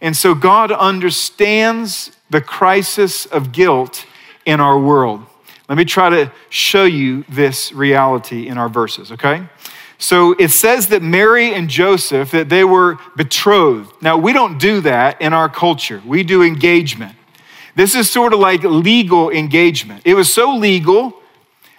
And 0.00 0.16
so 0.16 0.36
God 0.36 0.70
understands 0.70 2.12
the 2.30 2.40
crisis 2.40 3.26
of 3.26 3.50
guilt 3.50 4.06
in 4.44 4.60
our 4.60 4.78
world. 4.78 5.26
Let 5.68 5.78
me 5.78 5.84
try 5.84 6.10
to 6.10 6.32
show 6.48 6.84
you 6.84 7.24
this 7.28 7.72
reality 7.72 8.46
in 8.46 8.56
our 8.56 8.68
verses, 8.68 9.10
okay? 9.10 9.48
So 9.98 10.32
it 10.38 10.50
says 10.50 10.88
that 10.88 11.02
Mary 11.02 11.54
and 11.54 11.70
Joseph 11.70 12.30
that 12.32 12.48
they 12.48 12.64
were 12.64 12.98
betrothed. 13.16 13.92
Now 14.02 14.18
we 14.18 14.32
don't 14.32 14.58
do 14.58 14.80
that 14.82 15.20
in 15.20 15.32
our 15.32 15.48
culture. 15.48 16.02
We 16.04 16.22
do 16.22 16.42
engagement. 16.42 17.14
This 17.74 17.94
is 17.94 18.10
sort 18.10 18.32
of 18.32 18.38
like 18.38 18.62
legal 18.62 19.30
engagement. 19.30 20.02
It 20.04 20.14
was 20.14 20.32
so 20.32 20.54
legal 20.54 21.20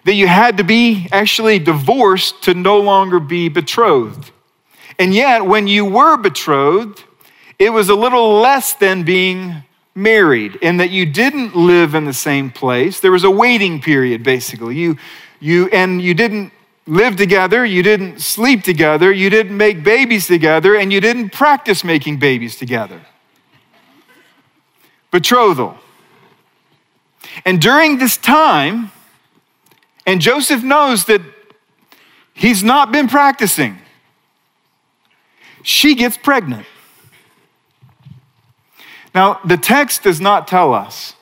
that 0.03 0.13
you 0.13 0.27
had 0.27 0.57
to 0.57 0.63
be 0.63 1.07
actually 1.11 1.59
divorced 1.59 2.43
to 2.43 2.53
no 2.53 2.79
longer 2.79 3.19
be 3.19 3.49
betrothed. 3.49 4.31
And 4.99 5.13
yet 5.13 5.45
when 5.45 5.67
you 5.67 5.85
were 5.85 6.17
betrothed, 6.17 7.03
it 7.59 7.71
was 7.71 7.89
a 7.89 7.95
little 7.95 8.39
less 8.39 8.73
than 8.73 9.03
being 9.03 9.63
married 9.95 10.55
in 10.57 10.77
that 10.77 10.91
you 10.91 11.05
didn't 11.05 11.55
live 11.55 11.95
in 11.95 12.05
the 12.05 12.13
same 12.13 12.51
place. 12.51 12.99
There 12.99 13.11
was 13.11 13.23
a 13.23 13.31
waiting 13.31 13.81
period 13.81 14.23
basically. 14.23 14.75
You 14.77 14.97
you 15.39 15.67
and 15.69 16.01
you 16.01 16.13
didn't 16.13 16.53
live 16.87 17.17
together, 17.17 17.65
you 17.65 17.83
didn't 17.83 18.21
sleep 18.21 18.63
together, 18.63 19.11
you 19.11 19.29
didn't 19.29 19.55
make 19.55 19.83
babies 19.83 20.25
together, 20.25 20.75
and 20.75 20.91
you 20.91 21.01
didn't 21.01 21.31
practice 21.31 21.83
making 21.83 22.17
babies 22.17 22.55
together. 22.55 23.01
betrothal. 25.11 25.77
And 27.45 27.61
during 27.61 27.97
this 27.97 28.17
time, 28.17 28.91
and 30.05 30.21
Joseph 30.21 30.63
knows 30.63 31.05
that 31.05 31.21
he's 32.33 32.63
not 32.63 32.91
been 32.91 33.07
practicing, 33.07 33.77
she 35.63 35.95
gets 35.95 36.17
pregnant. 36.17 36.65
Now, 39.13 39.39
the 39.43 39.57
text 39.57 40.03
does 40.03 40.21
not 40.21 40.47
tell 40.47 40.73
us 40.73 41.15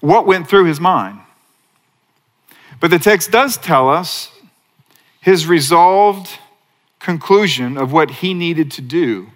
what 0.00 0.26
went 0.26 0.48
through 0.48 0.64
his 0.64 0.80
mind, 0.80 1.20
but 2.80 2.90
the 2.90 2.98
text 2.98 3.30
does 3.30 3.56
tell 3.56 3.88
us 3.88 4.30
his 5.20 5.46
resolved 5.46 6.38
conclusion 6.98 7.76
of 7.76 7.92
what 7.92 8.10
he 8.10 8.34
needed 8.34 8.70
to 8.72 8.82
do 8.82 9.30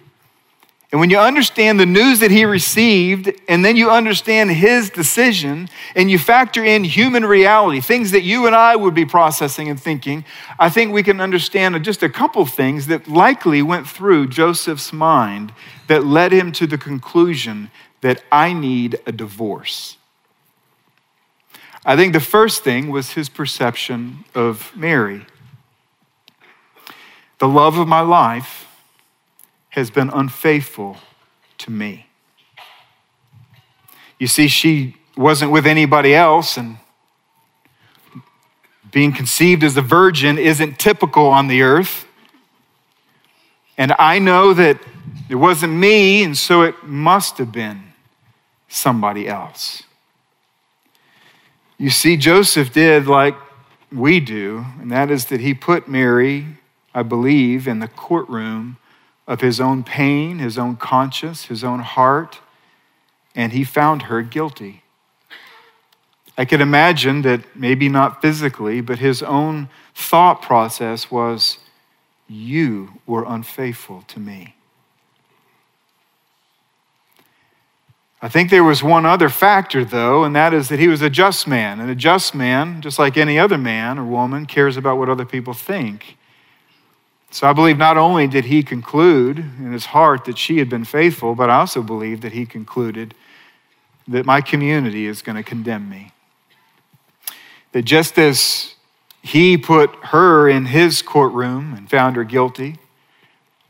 and 0.91 0.99
when 0.99 1.09
you 1.09 1.19
understand 1.19 1.79
the 1.79 1.85
news 1.85 2.19
that 2.19 2.31
he 2.31 2.43
received, 2.43 3.31
and 3.47 3.63
then 3.63 3.77
you 3.77 3.89
understand 3.89 4.51
his 4.51 4.89
decision, 4.89 5.69
and 5.95 6.11
you 6.11 6.19
factor 6.19 6.65
in 6.65 6.83
human 6.83 7.23
reality, 7.23 7.79
things 7.79 8.11
that 8.11 8.23
you 8.23 8.45
and 8.45 8.53
I 8.53 8.75
would 8.75 8.93
be 8.93 9.05
processing 9.05 9.69
and 9.69 9.81
thinking, 9.81 10.25
I 10.59 10.69
think 10.69 10.91
we 10.91 11.01
can 11.01 11.21
understand 11.21 11.81
just 11.85 12.03
a 12.03 12.09
couple 12.09 12.45
things 12.45 12.87
that 12.87 13.07
likely 13.07 13.61
went 13.61 13.87
through 13.87 14.27
Joseph's 14.27 14.91
mind 14.91 15.53
that 15.87 16.05
led 16.05 16.33
him 16.33 16.51
to 16.53 16.67
the 16.67 16.77
conclusion 16.77 17.71
that 18.01 18.21
I 18.29 18.51
need 18.51 18.99
a 19.05 19.13
divorce. 19.13 19.97
I 21.83 21.95
think 21.95 22.13
the 22.13 22.19
first 22.19 22.63
thing 22.63 22.89
was 22.89 23.11
his 23.11 23.27
perception 23.27 24.23
of 24.35 24.71
Mary. 24.75 25.25
The 27.39 27.47
love 27.47 27.77
of 27.77 27.87
my 27.87 28.01
life 28.01 28.67
has 29.69 29.89
been 29.89 30.09
unfaithful 30.09 30.97
to 31.57 31.71
me. 31.71 32.05
You 34.19 34.27
see, 34.27 34.47
she 34.47 34.97
wasn't 35.17 35.51
with 35.51 35.65
anybody 35.65 36.13
else, 36.13 36.55
and 36.55 36.77
being 38.91 39.11
conceived 39.11 39.63
as 39.63 39.75
a 39.75 39.81
virgin 39.81 40.37
isn't 40.37 40.77
typical 40.77 41.27
on 41.27 41.47
the 41.47 41.63
earth. 41.63 42.05
And 43.77 43.95
I 43.97 44.19
know 44.19 44.53
that 44.53 44.79
it 45.29 45.35
wasn't 45.35 45.73
me, 45.73 46.23
and 46.23 46.37
so 46.37 46.61
it 46.61 46.83
must 46.83 47.39
have 47.39 47.51
been 47.51 47.81
somebody 48.67 49.27
else. 49.27 49.83
You 51.81 51.89
see, 51.89 52.15
Joseph 52.15 52.71
did 52.71 53.07
like 53.07 53.35
we 53.91 54.19
do, 54.19 54.63
and 54.79 54.91
that 54.91 55.09
is 55.09 55.25
that 55.25 55.41
he 55.41 55.55
put 55.55 55.87
Mary, 55.87 56.45
I 56.93 57.01
believe, 57.01 57.67
in 57.67 57.79
the 57.79 57.87
courtroom 57.87 58.77
of 59.27 59.41
his 59.41 59.59
own 59.59 59.83
pain, 59.83 60.37
his 60.37 60.59
own 60.59 60.75
conscience, 60.75 61.45
his 61.45 61.63
own 61.63 61.79
heart, 61.79 62.39
and 63.33 63.51
he 63.51 63.63
found 63.63 64.03
her 64.03 64.21
guilty. 64.21 64.83
I 66.37 66.45
could 66.45 66.61
imagine 66.61 67.23
that 67.23 67.55
maybe 67.55 67.89
not 67.89 68.21
physically, 68.21 68.81
but 68.81 68.99
his 68.99 69.23
own 69.23 69.67
thought 69.95 70.43
process 70.43 71.09
was, 71.09 71.57
You 72.27 72.99
were 73.07 73.25
unfaithful 73.27 74.03
to 74.09 74.19
me. 74.19 74.53
I 78.23 78.29
think 78.29 78.51
there 78.51 78.63
was 78.63 78.83
one 78.83 79.05
other 79.05 79.29
factor, 79.29 79.83
though, 79.83 80.23
and 80.23 80.35
that 80.35 80.53
is 80.53 80.69
that 80.69 80.79
he 80.79 80.87
was 80.87 81.01
a 81.01 81.09
just 81.09 81.47
man. 81.47 81.79
And 81.79 81.89
a 81.89 81.95
just 81.95 82.35
man, 82.35 82.81
just 82.81 82.99
like 82.99 83.17
any 83.17 83.39
other 83.39 83.57
man 83.57 83.97
or 83.97 84.05
woman, 84.05 84.45
cares 84.45 84.77
about 84.77 84.99
what 84.99 85.09
other 85.09 85.25
people 85.25 85.53
think. 85.53 86.17
So 87.31 87.49
I 87.49 87.53
believe 87.53 87.77
not 87.77 87.97
only 87.97 88.27
did 88.27 88.45
he 88.45 88.61
conclude 88.61 89.39
in 89.39 89.71
his 89.71 89.85
heart 89.85 90.25
that 90.25 90.37
she 90.37 90.59
had 90.59 90.69
been 90.69 90.85
faithful, 90.85 91.33
but 91.33 91.49
I 91.49 91.59
also 91.59 91.81
believe 91.81 92.21
that 92.21 92.33
he 92.33 92.45
concluded 92.45 93.15
that 94.07 94.25
my 94.25 94.41
community 94.41 95.07
is 95.07 95.21
going 95.21 95.37
to 95.37 95.43
condemn 95.43 95.89
me. 95.89 96.11
That 97.71 97.83
just 97.83 98.19
as 98.19 98.75
he 99.23 99.57
put 99.57 99.95
her 100.07 100.49
in 100.49 100.65
his 100.65 101.01
courtroom 101.01 101.73
and 101.73 101.89
found 101.89 102.17
her 102.17 102.23
guilty, 102.23 102.77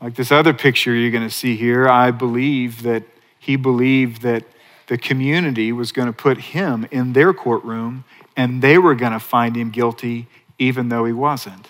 like 0.00 0.16
this 0.16 0.32
other 0.32 0.52
picture 0.52 0.94
you're 0.94 1.10
going 1.12 1.22
to 1.22 1.30
see 1.30 1.56
here, 1.56 1.88
I 1.88 2.10
believe 2.10 2.82
that 2.82 3.04
he 3.42 3.56
believed 3.56 4.22
that 4.22 4.44
the 4.86 4.96
community 4.96 5.72
was 5.72 5.90
going 5.90 6.06
to 6.06 6.12
put 6.12 6.38
him 6.38 6.86
in 6.92 7.12
their 7.12 7.34
courtroom 7.34 8.04
and 8.36 8.62
they 8.62 8.78
were 8.78 8.94
going 8.94 9.10
to 9.10 9.18
find 9.18 9.56
him 9.56 9.70
guilty 9.70 10.28
even 10.60 10.90
though 10.90 11.04
he 11.04 11.12
wasn't. 11.12 11.66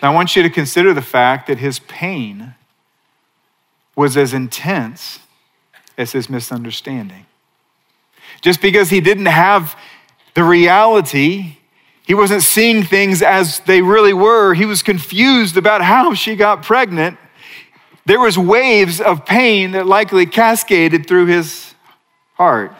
Now, 0.00 0.12
I 0.12 0.14
want 0.14 0.36
you 0.36 0.44
to 0.44 0.50
consider 0.50 0.94
the 0.94 1.02
fact 1.02 1.48
that 1.48 1.58
his 1.58 1.80
pain 1.80 2.54
was 3.96 4.16
as 4.16 4.32
intense 4.32 5.18
as 5.98 6.12
his 6.12 6.30
misunderstanding. 6.30 7.26
Just 8.42 8.62
because 8.62 8.90
he 8.90 9.00
didn't 9.00 9.26
have 9.26 9.76
the 10.34 10.44
reality, 10.44 11.56
he 12.06 12.14
wasn't 12.14 12.44
seeing 12.44 12.84
things 12.84 13.22
as 13.22 13.58
they 13.60 13.82
really 13.82 14.12
were, 14.12 14.54
he 14.54 14.66
was 14.66 14.84
confused 14.84 15.56
about 15.56 15.82
how 15.82 16.14
she 16.14 16.36
got 16.36 16.62
pregnant. 16.62 17.18
There 18.04 18.20
was 18.20 18.36
waves 18.36 19.00
of 19.00 19.24
pain 19.24 19.72
that 19.72 19.86
likely 19.86 20.26
cascaded 20.26 21.06
through 21.06 21.26
his 21.26 21.74
heart. 22.34 22.74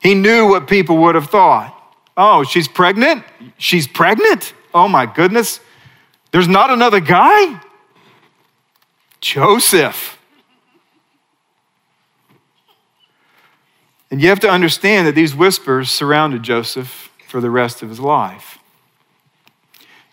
He 0.00 0.14
knew 0.14 0.48
what 0.48 0.68
people 0.68 0.98
would 0.98 1.14
have 1.14 1.30
thought. 1.30 1.70
Oh, 2.16 2.44
she's 2.44 2.68
pregnant? 2.68 3.24
She's 3.56 3.86
pregnant? 3.86 4.52
Oh 4.74 4.86
my 4.86 5.06
goodness. 5.06 5.60
There's 6.30 6.48
not 6.48 6.70
another 6.70 7.00
guy? 7.00 7.60
Joseph. 9.20 10.18
And 14.10 14.20
you 14.20 14.28
have 14.28 14.40
to 14.40 14.50
understand 14.50 15.06
that 15.06 15.14
these 15.14 15.34
whispers 15.34 15.90
surrounded 15.90 16.42
Joseph 16.42 17.10
for 17.26 17.40
the 17.40 17.50
rest 17.50 17.82
of 17.82 17.88
his 17.88 17.98
life. 17.98 18.58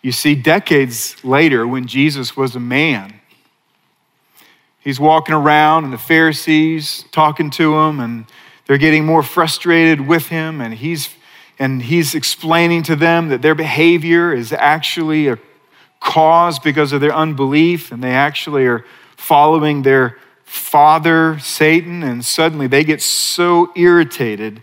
You 0.00 0.10
see, 0.10 0.34
decades 0.34 1.22
later, 1.22 1.66
when 1.66 1.86
Jesus 1.86 2.36
was 2.36 2.56
a 2.56 2.60
man, 2.60 3.20
he's 4.82 5.00
walking 5.00 5.34
around, 5.34 5.84
and 5.84 5.92
the 5.92 5.98
Pharisees 5.98 7.04
talking 7.12 7.50
to 7.50 7.78
him, 7.78 8.00
and 8.00 8.26
they're 8.66 8.78
getting 8.78 9.04
more 9.04 9.22
frustrated 9.22 10.00
with 10.00 10.28
him, 10.28 10.60
and 10.60 10.74
he's 10.74 11.08
and 11.58 11.82
he's 11.82 12.14
explaining 12.14 12.82
to 12.82 12.96
them 12.96 13.28
that 13.28 13.42
their 13.42 13.54
behavior 13.54 14.32
is 14.32 14.52
actually 14.52 15.28
a 15.28 15.38
cause 16.00 16.58
because 16.58 16.92
of 16.92 17.00
their 17.00 17.14
unbelief, 17.14 17.92
and 17.92 18.02
they 18.02 18.12
actually 18.12 18.66
are 18.66 18.84
following 19.16 19.82
their 19.82 20.18
father, 20.44 21.38
Satan, 21.38 22.02
and 22.02 22.24
suddenly 22.24 22.66
they 22.66 22.84
get 22.84 23.00
so 23.00 23.70
irritated 23.76 24.62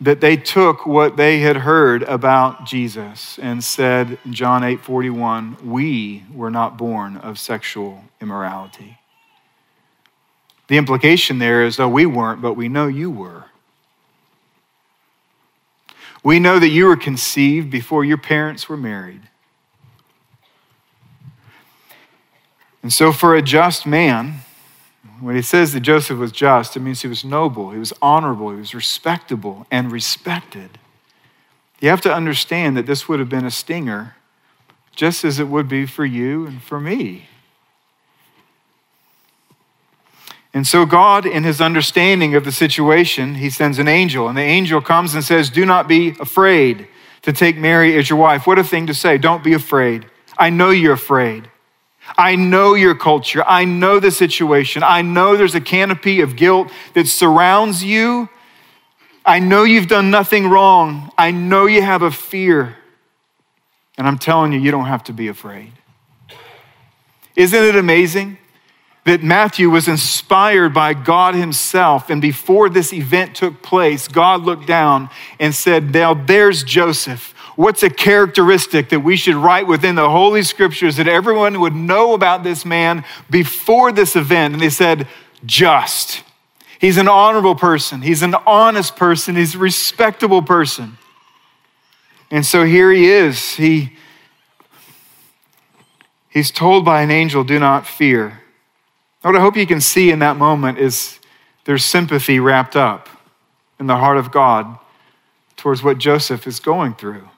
that 0.00 0.20
they 0.20 0.36
took 0.36 0.86
what 0.86 1.16
they 1.16 1.40
had 1.40 1.56
heard 1.56 2.02
about 2.04 2.66
Jesus 2.66 3.38
and 3.38 3.62
said, 3.62 4.18
John 4.30 4.62
8 4.62 4.80
41, 4.80 5.58
we 5.64 6.24
were 6.32 6.50
not 6.50 6.76
born 6.76 7.16
of 7.16 7.38
sexual 7.38 8.04
immorality. 8.20 8.98
The 10.68 10.76
implication 10.76 11.38
there 11.38 11.64
is, 11.64 11.76
though 11.76 11.88
we 11.88 12.06
weren't, 12.06 12.40
but 12.40 12.54
we 12.54 12.68
know 12.68 12.86
you 12.86 13.10
were. 13.10 13.46
We 16.22 16.38
know 16.38 16.58
that 16.58 16.68
you 16.68 16.86
were 16.86 16.96
conceived 16.96 17.70
before 17.70 18.04
your 18.04 18.18
parents 18.18 18.68
were 18.68 18.76
married. 18.76 19.22
And 22.82 22.92
so, 22.92 23.12
for 23.12 23.34
a 23.34 23.42
just 23.42 23.86
man, 23.86 24.40
when 25.20 25.36
he 25.36 25.42
says 25.42 25.72
that 25.72 25.80
Joseph 25.80 26.18
was 26.18 26.32
just, 26.32 26.76
it 26.76 26.80
means 26.80 27.02
he 27.02 27.08
was 27.08 27.24
noble, 27.24 27.70
he 27.70 27.78
was 27.78 27.92
honorable, 28.00 28.50
he 28.50 28.56
was 28.56 28.74
respectable 28.74 29.66
and 29.70 29.90
respected. 29.90 30.78
You 31.80 31.88
have 31.88 32.00
to 32.02 32.12
understand 32.12 32.76
that 32.76 32.86
this 32.86 33.08
would 33.08 33.20
have 33.20 33.28
been 33.28 33.44
a 33.44 33.50
stinger, 33.50 34.16
just 34.94 35.24
as 35.24 35.38
it 35.38 35.48
would 35.48 35.68
be 35.68 35.86
for 35.86 36.04
you 36.04 36.46
and 36.46 36.62
for 36.62 36.80
me. 36.80 37.28
And 40.54 40.66
so, 40.66 40.86
God, 40.86 41.26
in 41.26 41.44
his 41.44 41.60
understanding 41.60 42.34
of 42.34 42.44
the 42.44 42.52
situation, 42.52 43.36
he 43.36 43.50
sends 43.50 43.78
an 43.78 43.86
angel, 43.86 44.28
and 44.28 44.36
the 44.36 44.42
angel 44.42 44.80
comes 44.80 45.14
and 45.14 45.22
says, 45.22 45.50
Do 45.50 45.66
not 45.66 45.86
be 45.86 46.16
afraid 46.20 46.88
to 47.22 47.32
take 47.32 47.56
Mary 47.56 47.96
as 47.98 48.08
your 48.08 48.18
wife. 48.18 48.46
What 48.46 48.58
a 48.58 48.64
thing 48.64 48.86
to 48.86 48.94
say. 48.94 49.18
Don't 49.18 49.44
be 49.44 49.52
afraid. 49.52 50.06
I 50.38 50.50
know 50.50 50.70
you're 50.70 50.94
afraid. 50.94 51.50
I 52.16 52.36
know 52.36 52.74
your 52.74 52.94
culture. 52.94 53.44
I 53.46 53.64
know 53.66 54.00
the 54.00 54.10
situation. 54.10 54.82
I 54.82 55.02
know 55.02 55.36
there's 55.36 55.54
a 55.54 55.60
canopy 55.60 56.22
of 56.22 56.36
guilt 56.36 56.70
that 56.94 57.06
surrounds 57.06 57.84
you. 57.84 58.30
I 59.26 59.40
know 59.40 59.64
you've 59.64 59.88
done 59.88 60.10
nothing 60.10 60.48
wrong. 60.48 61.10
I 61.18 61.32
know 61.32 61.66
you 61.66 61.82
have 61.82 62.00
a 62.00 62.10
fear. 62.10 62.76
And 63.98 64.06
I'm 64.06 64.16
telling 64.16 64.52
you, 64.52 64.60
you 64.60 64.70
don't 64.70 64.86
have 64.86 65.04
to 65.04 65.12
be 65.12 65.28
afraid. 65.28 65.72
Isn't 67.36 67.62
it 67.62 67.76
amazing 67.76 68.37
that 69.08 69.22
Matthew 69.22 69.68
was 69.68 69.88
inspired 69.88 70.72
by 70.72 70.94
God 70.94 71.34
Himself? 71.34 72.08
And 72.08 72.22
before 72.22 72.68
this 72.68 72.92
event 72.92 73.34
took 73.34 73.62
place, 73.62 74.08
God 74.08 74.42
looked 74.42 74.66
down 74.66 75.10
and 75.40 75.54
said, 75.54 75.92
Now 75.92 76.14
there's 76.14 76.62
Joseph 76.62 77.34
What's 77.58 77.82
a 77.82 77.90
characteristic 77.90 78.90
that 78.90 79.00
we 79.00 79.16
should 79.16 79.34
write 79.34 79.66
within 79.66 79.96
the 79.96 80.08
Holy 80.08 80.44
Scriptures 80.44 80.94
that 80.94 81.08
everyone 81.08 81.58
would 81.58 81.74
know 81.74 82.14
about 82.14 82.44
this 82.44 82.64
man 82.64 83.04
before 83.30 83.90
this 83.90 84.14
event? 84.14 84.54
And 84.54 84.62
they 84.62 84.70
said, 84.70 85.08
just. 85.44 86.22
He's 86.80 86.98
an 86.98 87.08
honorable 87.08 87.56
person. 87.56 88.00
He's 88.00 88.22
an 88.22 88.36
honest 88.46 88.94
person. 88.94 89.34
He's 89.34 89.56
a 89.56 89.58
respectable 89.58 90.40
person. 90.40 90.98
And 92.30 92.46
so 92.46 92.64
here 92.64 92.92
he 92.92 93.10
is. 93.10 93.56
He, 93.56 93.96
he's 96.30 96.52
told 96.52 96.84
by 96.84 97.02
an 97.02 97.10
angel, 97.10 97.42
Do 97.42 97.58
not 97.58 97.88
fear. 97.88 98.40
What 99.22 99.36
I 99.36 99.40
hope 99.40 99.56
you 99.56 99.66
can 99.66 99.80
see 99.80 100.10
in 100.10 100.20
that 100.20 100.36
moment 100.36 100.78
is 100.78 101.18
there's 101.64 101.84
sympathy 101.84 102.38
wrapped 102.38 102.76
up 102.76 103.08
in 103.80 103.86
the 103.86 103.96
heart 103.96 104.16
of 104.16 104.30
God 104.30 104.78
towards 105.56 105.82
what 105.82 105.98
Joseph 105.98 106.46
is 106.46 106.60
going 106.60 106.94
through. 106.94 107.28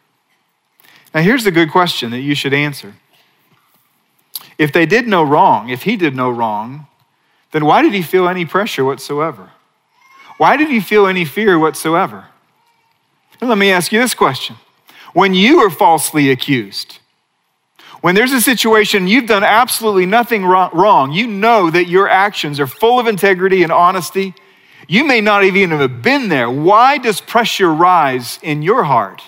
Now, 1.15 1.23
here's 1.23 1.45
the 1.45 1.51
good 1.51 1.71
question 1.71 2.11
that 2.11 2.21
you 2.21 2.35
should 2.35 2.55
answer. 2.55 2.95
If 4.59 4.73
they 4.73 4.87
did 4.87 5.09
no 5.09 5.23
wrong, 5.23 5.71
if 5.71 5.83
he 5.83 5.97
did 5.97 6.15
no 6.15 6.31
wrong, 6.31 6.87
then 7.51 7.65
why 7.65 7.83
did 7.83 7.95
he 7.95 8.03
feel 8.03 8.29
any 8.29 8.45
pressure 8.45 8.85
whatsoever? 8.85 9.51
Why 10.37 10.57
did 10.57 10.69
he 10.69 10.81
feel 10.81 11.07
any 11.07 11.25
fear 11.25 11.59
whatsoever? 11.59 12.27
And 13.41 13.49
let 13.49 13.59
me 13.59 13.71
ask 13.71 13.91
you 13.91 13.99
this 14.01 14.15
question 14.15 14.57
When 15.13 15.35
you 15.35 15.59
are 15.61 15.71
falsely 15.71 16.31
accused, 16.31 17.00
when 18.01 18.15
there's 18.15 18.33
a 18.33 18.41
situation 18.41 19.07
you've 19.07 19.27
done 19.27 19.45
absolutely 19.45 20.07
nothing 20.07 20.45
wrong, 20.45 21.13
you 21.13 21.27
know 21.27 21.71
that 21.71 21.87
your 21.87 22.09
actions 22.09 22.59
are 22.59 22.67
full 22.67 22.99
of 22.99 23.07
integrity 23.07 23.63
and 23.63 23.71
honesty, 23.71 24.35
you 24.89 25.05
may 25.05 25.21
not 25.21 25.45
even 25.45 25.71
have 25.71 26.03
been 26.03 26.29
there. 26.29 26.51
Why 26.51 26.99
does 26.99 27.21
pressure 27.21 27.73
rise 27.73 28.39
in 28.43 28.63
your 28.63 28.85
heart? 28.85 29.23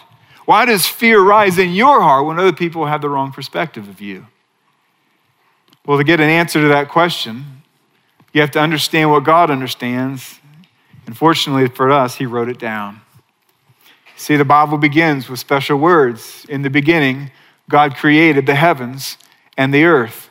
Why 0.45 0.65
does 0.65 0.87
fear 0.87 1.21
rise 1.21 1.59
in 1.59 1.73
your 1.73 2.01
heart 2.01 2.27
when 2.27 2.39
other 2.39 2.53
people 2.53 2.87
have 2.87 3.01
the 3.01 3.09
wrong 3.09 3.31
perspective 3.31 3.89
of 3.89 4.01
you? 4.01 4.27
Well, 5.85 5.99
to 5.99 6.05
get 6.05 6.21
an 6.21 6.31
answer 6.31 6.61
to 6.61 6.69
that 6.69 6.89
question, 6.89 7.63
you 8.33 8.41
have 8.41 8.51
to 8.53 8.61
understand 8.61 9.11
what 9.11 9.25
God 9.25 9.51
understands. 9.51 10.41
And 11.07 11.17
fortunately 11.17 11.69
for 11.69 11.91
us, 11.91 12.17
He 12.17 12.27
wrote 12.27 12.49
it 12.49 12.59
down. 12.59 13.01
See, 14.17 14.37
the 14.37 14.45
Bible 14.45 14.79
begins 14.79 15.29
with 15.29 15.41
special 15.41 15.79
words. 15.79 16.47
In 16.49 16.63
the 16.63 16.71
beginning, 16.71 17.31
God 17.69 17.97
created 17.97 18.47
the 18.47 18.55
heavens 18.55 19.19
and 19.57 19.73
the 19.73 19.85
earth. 19.85 20.31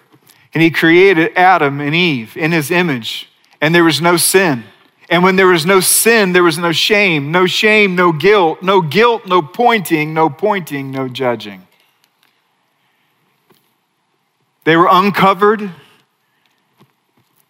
And 0.54 0.62
He 0.62 0.70
created 0.70 1.32
Adam 1.36 1.80
and 1.80 1.96
Eve 1.96 2.36
in 2.36 2.52
His 2.52 2.72
image, 2.72 3.30
and 3.62 3.74
there 3.74 3.84
was 3.84 4.02
no 4.02 4.18
sin. 4.18 4.64
And 5.10 5.24
when 5.24 5.36
there 5.36 5.48
was 5.48 5.66
no 5.66 5.82
sin, 5.82 6.32
there 6.32 6.42
was 6.42 6.58
no 6.58 6.72
shame. 6.72 7.32
No 7.34 7.46
shame, 7.46 7.96
no 7.96 8.14
guilt. 8.14 8.64
No 8.64 8.82
guilt, 8.82 9.28
no 9.28 9.42
pointing. 9.42 10.14
No 10.14 10.30
pointing, 10.30 10.90
no 10.90 11.10
judging. 11.10 11.68
They 14.64 14.78
were 14.78 14.88
uncovered, 14.90 15.70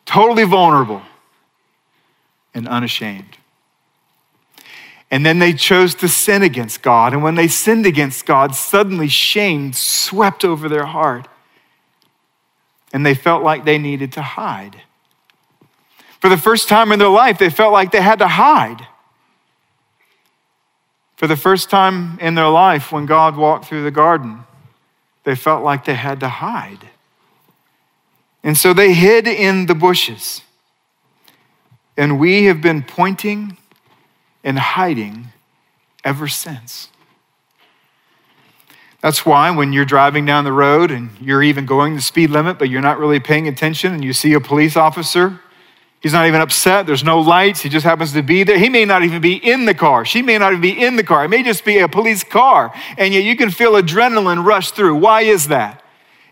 totally 0.06 0.44
vulnerable, 0.44 1.04
and 2.56 2.68
unashamed. 2.68 3.38
And 5.12 5.26
then 5.26 5.40
they 5.40 5.52
chose 5.52 5.94
to 5.96 6.08
sin 6.08 6.42
against 6.42 6.82
God. 6.82 7.12
And 7.12 7.22
when 7.22 7.36
they 7.36 7.50
sinned 7.50 7.86
against 7.86 8.26
God, 8.26 8.56
suddenly 8.56 9.10
shame 9.10 9.74
swept 9.74 10.46
over 10.46 10.70
their 10.70 10.86
heart. 10.86 11.28
And 12.94 13.06
they 13.06 13.14
felt 13.14 13.44
like 13.44 13.66
they 13.66 13.78
needed 13.78 14.14
to 14.14 14.22
hide. 14.22 14.84
For 16.22 16.30
the 16.30 16.38
first 16.38 16.70
time 16.70 16.94
in 16.94 17.00
their 17.00 17.10
life, 17.10 17.38
they 17.38 17.50
felt 17.50 17.74
like 17.74 17.92
they 17.92 18.02
had 18.02 18.20
to 18.20 18.28
hide. 18.28 18.88
For 21.18 21.28
the 21.28 21.36
first 21.36 21.70
time 21.70 22.18
in 22.20 22.36
their 22.36 22.50
life, 22.50 22.92
when 22.92 23.06
God 23.06 23.36
walked 23.36 23.66
through 23.66 23.84
the 23.84 23.92
garden, 23.92 24.46
they 25.26 25.36
felt 25.36 25.64
like 25.64 25.86
they 25.86 25.96
had 25.96 26.20
to 26.22 26.30
hide. 26.30 26.90
And 28.44 28.58
so 28.58 28.74
they 28.74 28.94
hid 28.94 29.28
in 29.28 29.66
the 29.66 29.76
bushes. 29.76 30.42
And 31.98 32.18
we 32.20 32.46
have 32.46 32.62
been 32.62 32.82
pointing 32.82 33.58
and 34.44 34.58
hiding 34.58 35.28
ever 36.04 36.28
since. 36.28 36.90
That's 39.02 39.26
why 39.26 39.50
when 39.50 39.74
you're 39.74 39.86
driving 39.86 40.26
down 40.26 40.44
the 40.44 40.54
road 40.54 40.92
and 40.92 41.10
you're 41.20 41.42
even 41.42 41.66
going 41.66 41.96
the 41.96 42.02
speed 42.02 42.30
limit, 42.30 42.60
but 42.60 42.70
you're 42.70 42.82
not 42.82 43.00
really 43.00 43.20
paying 43.20 43.48
attention 43.48 43.94
and 43.94 44.04
you 44.04 44.14
see 44.14 44.34
a 44.34 44.40
police 44.40 44.78
officer, 44.78 45.40
he's 46.02 46.14
not 46.14 46.28
even 46.28 46.40
upset. 46.40 46.86
There's 46.86 47.04
no 47.04 47.20
lights. 47.20 47.62
He 47.62 47.70
just 47.70 47.84
happens 47.84 48.14
to 48.14 48.22
be 48.22 48.44
there. 48.44 48.60
He 48.60 48.70
may 48.70 48.86
not 48.86 49.04
even 49.04 49.20
be 49.20 49.36
in 49.36 49.66
the 49.66 49.74
car. 49.74 50.06
She 50.06 50.22
may 50.22 50.38
not 50.38 50.52
even 50.52 50.62
be 50.62 50.86
in 50.86 50.98
the 50.98 51.04
car. 51.04 51.26
It 51.26 51.30
may 51.30 51.42
just 51.42 51.66
be 51.66 51.80
a 51.80 51.88
police 51.88 52.24
car. 52.24 52.72
And 52.96 53.12
yet 53.12 53.24
you 53.24 53.36
can 53.36 53.50
feel 53.50 53.74
adrenaline 53.74 54.46
rush 54.46 54.70
through. 54.72 54.98
Why 54.98 55.22
is 55.22 55.48
that? 55.48 55.84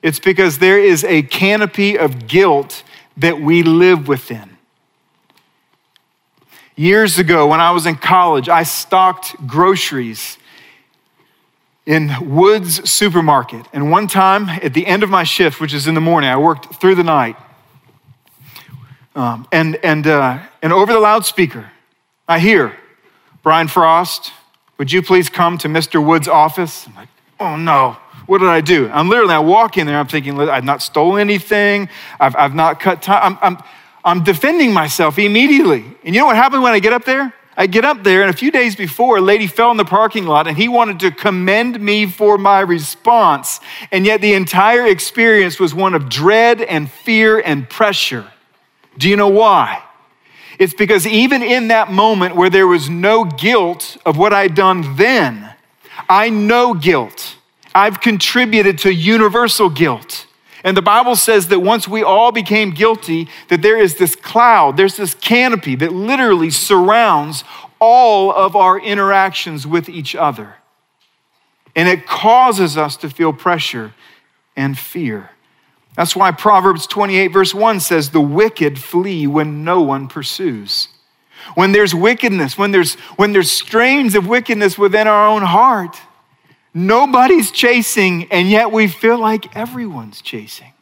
It's 0.04 0.20
because 0.20 0.60
there 0.60 0.80
is 0.80 1.04
a 1.04 1.24
canopy 1.24 1.98
of 1.98 2.28
guilt 2.28 2.84
that 3.18 3.42
we 3.42 3.64
live 3.64 4.08
within. 4.08 4.49
Years 6.80 7.20
ago, 7.20 7.46
when 7.46 7.60
I 7.60 7.72
was 7.72 7.86
in 7.86 7.98
college, 7.98 8.48
I 8.48 8.64
stocked 8.64 9.36
groceries 9.46 10.38
in 11.86 12.10
Woods 12.22 12.90
Supermarket. 12.90 13.66
And 13.74 13.92
one 13.92 14.08
time 14.08 14.48
at 14.48 14.74
the 14.74 14.88
end 14.88 15.04
of 15.04 15.10
my 15.10 15.26
shift, 15.26 15.60
which 15.60 15.74
is 15.74 15.88
in 15.88 15.94
the 15.94 16.00
morning, 16.00 16.30
I 16.30 16.38
worked 16.38 16.76
through 16.76 16.96
the 16.96 17.04
night. 17.04 17.36
Um, 19.14 19.46
and, 19.52 19.76
and, 19.84 20.08
uh, 20.08 20.40
and 20.62 20.72
over 20.72 20.94
the 20.94 21.02
loudspeaker, 21.02 21.70
I 22.30 22.40
hear, 22.40 22.78
Brian 23.44 23.68
Frost, 23.68 24.32
would 24.78 24.90
you 24.90 25.02
please 25.02 25.28
come 25.28 25.58
to 25.58 25.68
Mr. 25.68 26.02
Wood's 26.02 26.30
office? 26.30 26.88
I'm 26.88 26.96
like, 26.96 27.10
oh 27.42 27.58
no, 27.58 27.98
what 28.26 28.38
did 28.38 28.48
I 28.48 28.62
do? 28.62 28.88
I'm 28.88 29.10
literally, 29.10 29.34
I 29.34 29.40
walk 29.40 29.78
in 29.78 29.86
there, 29.86 30.00
I'm 30.00 30.08
thinking, 30.08 30.40
I've 30.40 30.64
not 30.64 30.82
stolen 30.82 31.20
anything, 31.20 31.90
I've, 32.22 32.38
I've 32.38 32.56
not 32.56 32.80
cut 32.80 33.02
time. 33.02 33.38
I'm, 33.42 33.56
I'm, 33.58 33.64
I'm 34.04 34.24
defending 34.24 34.74
myself 34.74 35.20
immediately. 35.20 35.84
And 36.04 36.16
you 36.16 36.22
know 36.22 36.28
what 36.28 36.36
happened 36.36 36.64
when 36.64 36.74
I 36.74 36.80
get 36.80 36.94
up 36.94 37.06
there? 37.06 37.34
I 37.58 37.68
get 37.68 37.84
up 37.84 38.06
there, 38.06 38.22
and 38.22 38.30
a 38.30 38.38
few 38.38 38.52
days 38.52 38.78
before, 38.78 39.18
a 39.18 39.22
lady 39.22 39.46
fell 39.46 39.70
in 39.70 39.76
the 39.76 39.84
parking 39.84 40.26
lot, 40.26 40.48
and 40.48 40.56
he 40.56 40.70
wanted 40.70 41.02
to 41.02 41.12
commend 41.12 41.82
me 41.82 42.06
for 42.06 42.38
my 42.38 42.62
response. 42.62 43.60
And 43.92 44.06
yet, 44.06 44.22
the 44.22 44.34
entire 44.34 44.88
experience 44.88 45.60
was 45.60 45.74
one 45.74 45.94
of 45.94 46.08
dread 46.08 46.62
and 46.62 46.90
fear 46.90 47.38
and 47.38 47.70
pressure. 47.70 48.32
Do 48.98 49.10
you 49.10 49.18
know 49.18 49.28
why? 49.28 49.84
It's 50.58 50.74
because 50.74 51.06
even 51.06 51.44
in 51.44 51.68
that 51.68 51.92
moment 51.92 52.38
where 52.38 52.50
there 52.50 52.68
was 52.68 52.90
no 52.90 53.26
guilt 53.26 53.98
of 54.06 54.18
what 54.18 54.32
I'd 54.32 54.56
done 54.56 54.96
then, 54.96 55.54
I 56.08 56.30
know 56.30 56.74
guilt. 56.74 57.36
I've 57.76 58.00
contributed 58.00 58.78
to 58.80 58.94
universal 58.94 59.70
guilt. 59.70 60.28
And 60.64 60.76
the 60.76 60.82
Bible 60.82 61.16
says 61.16 61.48
that 61.48 61.60
once 61.60 61.88
we 61.88 62.04
all 62.04 62.32
became 62.32 62.72
guilty, 62.72 63.28
that 63.48 63.62
there 63.62 63.78
is 63.78 63.96
this 63.96 64.16
cloud, 64.16 64.78
there's 64.78 64.98
this 64.98 65.14
canopy 65.14 65.76
that 65.76 65.94
literally 65.94 66.50
surrounds 66.50 67.44
all 67.80 68.32
of 68.32 68.56
our 68.56 68.80
interactions 68.80 69.66
with 69.66 69.88
each 69.88 70.16
other. 70.16 70.56
And 71.76 71.88
it 71.88 72.06
causes 72.06 72.78
us 72.78 72.98
to 72.98 73.10
feel 73.10 73.32
pressure 73.32 73.94
and 74.56 74.78
fear. 74.78 75.32
That's 75.96 76.16
why 76.16 76.32
Proverbs 76.32 76.88
28, 76.88 77.28
verse 77.28 77.54
1 77.54 77.80
says, 77.80 78.10
The 78.10 78.22
wicked 78.22 78.80
flee 78.80 79.28
when 79.28 79.64
no 79.64 79.82
one 79.82 80.08
pursues. 80.08 80.90
When 81.56 81.72
there's 81.72 81.96
wickedness, 81.96 82.58
when 82.58 82.72
there's, 82.72 82.96
when 83.16 83.32
there's 83.32 83.52
strains 83.52 84.16
of 84.16 84.28
wickedness 84.28 84.78
within 84.78 85.08
our 85.08 85.28
own 85.28 85.42
heart, 85.42 85.98
Nobody's 86.74 87.52
chasing, 87.52 88.32
and 88.32 88.50
yet 88.50 88.72
we 88.72 88.88
feel 88.88 89.18
like 89.18 89.56
everyone's 89.56 90.22
chasing. 90.22 90.74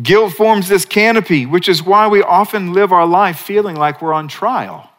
Guilt 0.00 0.32
forms 0.32 0.68
this 0.68 0.84
canopy, 0.84 1.46
which 1.46 1.68
is 1.68 1.82
why 1.82 2.08
we 2.08 2.22
often 2.22 2.72
live 2.72 2.92
our 2.92 3.06
life 3.06 3.38
feeling 3.38 3.76
like 3.76 4.02
we're 4.02 4.12
on 4.12 4.26
trial, 4.26 4.90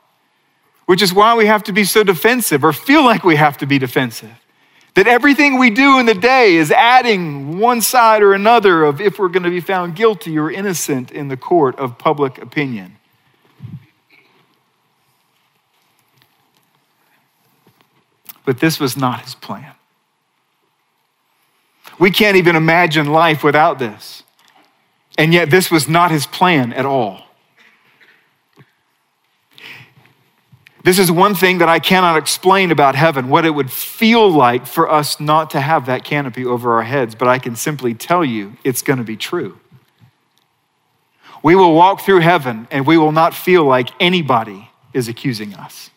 which 0.85 1.01
is 1.01 1.13
why 1.13 1.35
we 1.35 1.45
have 1.45 1.63
to 1.63 1.73
be 1.73 1.83
so 1.83 2.03
defensive 2.03 2.63
or 2.63 2.71
feel 2.71 3.03
like 3.03 3.23
we 3.23 3.35
have 3.35 3.57
to 3.57 3.65
be 3.65 3.77
defensive. 3.77 4.31
That 4.93 5.07
everything 5.07 5.59
we 5.59 5.69
do 5.71 5.99
in 5.99 6.05
the 6.05 6.13
day 6.13 6.55
is 6.55 6.71
adding 6.71 7.59
one 7.59 7.81
side 7.81 8.21
or 8.21 8.33
another 8.33 8.85
of 8.85 9.01
if 9.01 9.19
we're 9.19 9.27
going 9.27 9.43
to 9.43 9.49
be 9.49 9.59
found 9.59 9.95
guilty 9.95 10.37
or 10.39 10.49
innocent 10.49 11.11
in 11.11 11.27
the 11.27 11.35
court 11.35 11.77
of 11.77 11.97
public 11.97 12.41
opinion. 12.41 12.95
But 18.45 18.59
this 18.59 18.79
was 18.79 18.95
not 18.95 19.21
his 19.21 19.35
plan. 19.35 19.73
We 21.99 22.11
can't 22.11 22.37
even 22.37 22.55
imagine 22.55 23.11
life 23.11 23.43
without 23.43 23.79
this. 23.79 24.23
And 25.17 25.33
yet, 25.33 25.49
this 25.49 25.71
was 25.71 25.87
not 25.87 26.11
his 26.11 26.27
plan 26.27 26.73
at 26.73 26.85
all. 26.85 27.25
This 30.83 30.99
is 30.99 31.11
one 31.11 31.33
thing 31.33 31.57
that 31.59 31.69
I 31.69 31.79
cannot 31.79 32.15
explain 32.15 32.69
about 32.69 32.93
heaven, 32.93 33.27
what 33.27 33.43
it 33.43 33.49
would 33.49 33.71
feel 33.71 34.29
like 34.29 34.67
for 34.67 34.91
us 34.91 35.19
not 35.19 35.49
to 35.51 35.61
have 35.61 35.87
that 35.87 36.03
canopy 36.03 36.45
over 36.45 36.73
our 36.73 36.83
heads, 36.83 37.15
but 37.15 37.27
I 37.27 37.39
can 37.39 37.55
simply 37.55 37.95
tell 37.95 38.23
you 38.23 38.55
it's 38.63 38.83
going 38.83 38.99
to 38.99 39.03
be 39.03 39.17
true. 39.17 39.57
We 41.41 41.55
will 41.55 41.73
walk 41.73 42.01
through 42.01 42.19
heaven 42.19 42.67
and 42.69 42.85
we 42.85 42.99
will 42.99 43.11
not 43.11 43.33
feel 43.33 43.63
like 43.63 43.89
anybody 43.99 44.69
is 44.93 45.07
accusing 45.07 45.55
us. 45.55 45.89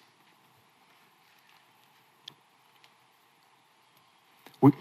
We, 4.60 4.72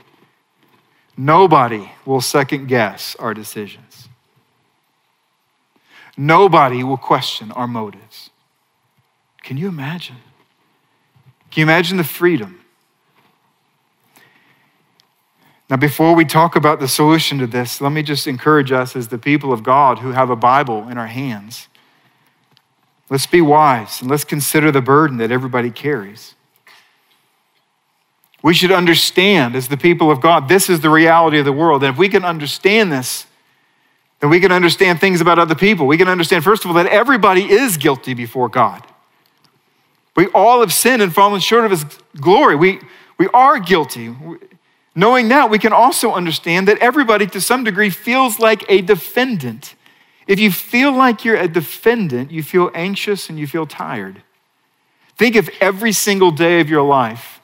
nobody 1.15 1.91
will 2.05 2.21
second 2.21 2.67
guess 2.67 3.15
our 3.17 3.33
decisions. 3.33 4.09
Nobody 6.17 6.83
will 6.83 6.97
question 6.97 7.51
our 7.51 7.67
motives. 7.67 8.31
Can 9.43 9.57
you 9.57 9.67
imagine? 9.67 10.17
Can 11.51 11.61
you 11.61 11.65
imagine 11.65 11.97
the 11.97 12.03
freedom? 12.03 12.59
Now, 15.69 15.75
before 15.75 16.15
we 16.15 16.23
talk 16.23 16.55
about 16.55 16.79
the 16.79 16.87
solution 16.87 17.39
to 17.39 17.47
this, 17.47 17.81
let 17.81 17.91
me 17.91 18.01
just 18.01 18.25
encourage 18.25 18.71
us 18.71 18.95
as 18.95 19.09
the 19.09 19.17
people 19.17 19.51
of 19.51 19.63
God 19.63 19.99
who 19.99 20.13
have 20.13 20.29
a 20.29 20.35
Bible 20.35 20.87
in 20.87 20.97
our 20.97 21.07
hands. 21.07 21.67
Let's 23.09 23.27
be 23.27 23.41
wise 23.41 24.01
and 24.01 24.09
let's 24.09 24.23
consider 24.23 24.71
the 24.71 24.81
burden 24.81 25.17
that 25.17 25.31
everybody 25.31 25.69
carries. 25.69 26.35
We 28.47 28.53
should 28.53 28.71
understand, 28.71 29.57
as 29.57 29.67
the 29.67 29.75
people 29.75 30.09
of 30.09 30.21
God, 30.21 30.47
this 30.47 30.69
is 30.69 30.79
the 30.79 30.89
reality 30.89 31.37
of 31.37 31.43
the 31.43 31.51
world. 31.51 31.83
And 31.83 31.91
if 31.91 31.99
we 31.99 32.07
can 32.07 32.23
understand 32.23 32.93
this, 32.93 33.25
then 34.21 34.29
we 34.29 34.39
can 34.39 34.53
understand 34.53 35.01
things 35.01 35.19
about 35.19 35.37
other 35.37 35.53
people. 35.53 35.85
We 35.85 35.97
can 35.97 36.07
understand, 36.07 36.45
first 36.45 36.63
of 36.63 36.71
all, 36.71 36.75
that 36.75 36.85
everybody 36.85 37.43
is 37.43 37.75
guilty 37.75 38.13
before 38.13 38.47
God. 38.47 38.87
We 40.15 40.27
all 40.27 40.61
have 40.61 40.71
sinned 40.71 41.01
and 41.01 41.13
fallen 41.13 41.41
short 41.41 41.65
of 41.65 41.71
His 41.71 41.83
glory. 42.21 42.55
We, 42.55 42.79
we 43.17 43.27
are 43.33 43.59
guilty. 43.59 44.15
Knowing 44.95 45.27
that, 45.27 45.49
we 45.49 45.59
can 45.59 45.73
also 45.73 46.13
understand 46.13 46.69
that 46.69 46.77
everybody, 46.77 47.27
to 47.27 47.41
some 47.41 47.65
degree, 47.65 47.89
feels 47.89 48.39
like 48.39 48.63
a 48.69 48.79
defendant. 48.79 49.75
If 50.25 50.39
you 50.39 50.53
feel 50.53 50.93
like 50.93 51.25
you're 51.25 51.35
a 51.35 51.49
defendant, 51.49 52.31
you 52.31 52.43
feel 52.43 52.71
anxious 52.73 53.29
and 53.29 53.37
you 53.37 53.45
feel 53.45 53.67
tired. 53.67 54.23
Think 55.17 55.35
of 55.35 55.49
every 55.59 55.91
single 55.91 56.31
day 56.31 56.61
of 56.61 56.69
your 56.69 56.83
life 56.83 57.36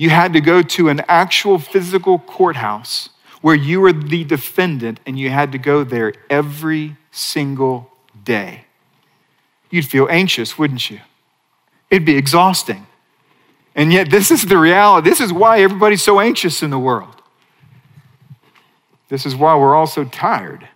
you 0.00 0.08
had 0.08 0.32
to 0.32 0.40
go 0.40 0.62
to 0.62 0.88
an 0.88 1.02
actual 1.08 1.58
physical 1.58 2.18
courthouse 2.18 3.10
where 3.42 3.54
you 3.54 3.82
were 3.82 3.92
the 3.92 4.24
defendant 4.24 4.98
and 5.04 5.18
you 5.18 5.28
had 5.28 5.52
to 5.52 5.58
go 5.58 5.84
there 5.84 6.14
every 6.30 6.96
single 7.10 7.90
day. 8.24 8.64
You'd 9.68 9.84
feel 9.84 10.08
anxious, 10.08 10.58
wouldn't 10.58 10.88
you? 10.88 11.00
It'd 11.90 12.06
be 12.06 12.16
exhausting. 12.16 12.86
And 13.74 13.92
yet, 13.92 14.10
this 14.10 14.30
is 14.30 14.46
the 14.46 14.56
reality. 14.56 15.10
This 15.10 15.20
is 15.20 15.34
why 15.34 15.60
everybody's 15.60 16.02
so 16.02 16.18
anxious 16.18 16.62
in 16.62 16.70
the 16.70 16.78
world. 16.78 17.20
This 19.10 19.26
is 19.26 19.36
why 19.36 19.54
we're 19.54 19.74
all 19.74 19.86
so 19.86 20.04
tired. 20.06 20.66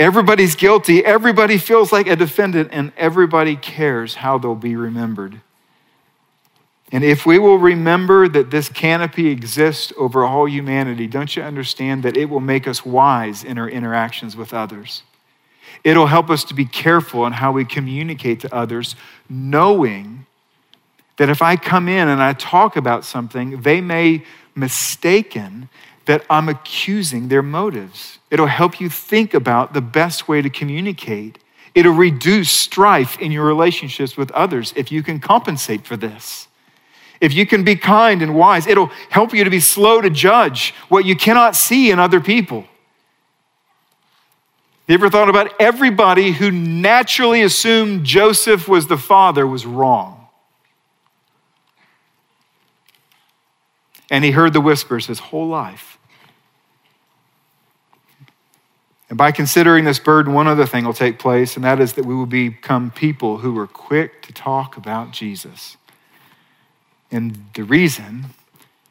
Everybody's 0.00 0.56
guilty, 0.56 1.04
everybody 1.04 1.58
feels 1.58 1.92
like 1.92 2.08
a 2.08 2.16
defendant, 2.16 2.70
and 2.72 2.92
everybody 2.96 3.54
cares 3.54 4.16
how 4.16 4.36
they'll 4.36 4.56
be 4.56 4.74
remembered. 4.74 5.42
And 6.92 7.02
if 7.02 7.26
we 7.26 7.38
will 7.38 7.58
remember 7.58 8.28
that 8.28 8.50
this 8.50 8.68
canopy 8.68 9.28
exists 9.28 9.92
over 9.96 10.24
all 10.24 10.48
humanity, 10.48 11.06
don't 11.06 11.34
you 11.34 11.42
understand 11.42 12.04
that 12.04 12.16
it 12.16 12.26
will 12.26 12.40
make 12.40 12.68
us 12.68 12.86
wise 12.86 13.42
in 13.42 13.58
our 13.58 13.68
interactions 13.68 14.36
with 14.36 14.54
others? 14.54 15.02
It'll 15.82 16.06
help 16.06 16.30
us 16.30 16.44
to 16.44 16.54
be 16.54 16.64
careful 16.64 17.26
in 17.26 17.32
how 17.32 17.52
we 17.52 17.64
communicate 17.64 18.40
to 18.40 18.54
others, 18.54 18.94
knowing 19.28 20.26
that 21.16 21.28
if 21.28 21.42
I 21.42 21.56
come 21.56 21.88
in 21.88 22.08
and 22.08 22.22
I 22.22 22.34
talk 22.34 22.76
about 22.76 23.04
something, 23.04 23.62
they 23.62 23.80
may 23.80 24.24
mistaken 24.54 25.68
that 26.04 26.24
I'm 26.30 26.48
accusing 26.48 27.28
their 27.28 27.42
motives. 27.42 28.18
It'll 28.30 28.46
help 28.46 28.80
you 28.80 28.88
think 28.88 29.34
about 29.34 29.74
the 29.74 29.80
best 29.80 30.28
way 30.28 30.40
to 30.40 30.48
communicate. 30.48 31.38
It'll 31.74 31.92
reduce 31.92 32.50
strife 32.50 33.18
in 33.18 33.32
your 33.32 33.44
relationships 33.44 34.16
with 34.16 34.30
others 34.30 34.72
if 34.76 34.92
you 34.92 35.02
can 35.02 35.18
compensate 35.18 35.84
for 35.84 35.96
this. 35.96 36.48
If 37.20 37.32
you 37.32 37.46
can 37.46 37.64
be 37.64 37.76
kind 37.76 38.22
and 38.22 38.34
wise, 38.34 38.66
it'll 38.66 38.90
help 39.10 39.32
you 39.32 39.44
to 39.44 39.50
be 39.50 39.60
slow 39.60 40.00
to 40.00 40.10
judge 40.10 40.74
what 40.88 41.04
you 41.04 41.16
cannot 41.16 41.56
see 41.56 41.90
in 41.90 41.98
other 41.98 42.20
people. 42.20 42.64
You 44.86 44.94
ever 44.94 45.10
thought 45.10 45.28
about 45.28 45.52
everybody 45.58 46.32
who 46.32 46.50
naturally 46.50 47.42
assumed 47.42 48.04
Joseph 48.04 48.68
was 48.68 48.86
the 48.86 48.98
father 48.98 49.46
was 49.46 49.66
wrong? 49.66 50.28
And 54.08 54.24
he 54.24 54.30
heard 54.30 54.52
the 54.52 54.60
whispers 54.60 55.06
his 55.06 55.18
whole 55.18 55.48
life. 55.48 55.98
And 59.08 59.18
by 59.18 59.32
considering 59.32 59.84
this 59.84 59.98
burden, 59.98 60.32
one 60.32 60.46
other 60.46 60.66
thing 60.66 60.84
will 60.84 60.92
take 60.92 61.18
place, 61.18 61.56
and 61.56 61.64
that 61.64 61.80
is 61.80 61.94
that 61.94 62.04
we 62.04 62.14
will 62.14 62.26
become 62.26 62.90
people 62.90 63.38
who 63.38 63.56
are 63.58 63.66
quick 63.66 64.22
to 64.22 64.32
talk 64.32 64.76
about 64.76 65.12
Jesus. 65.12 65.76
And 67.10 67.44
the 67.54 67.64
reason 67.64 68.26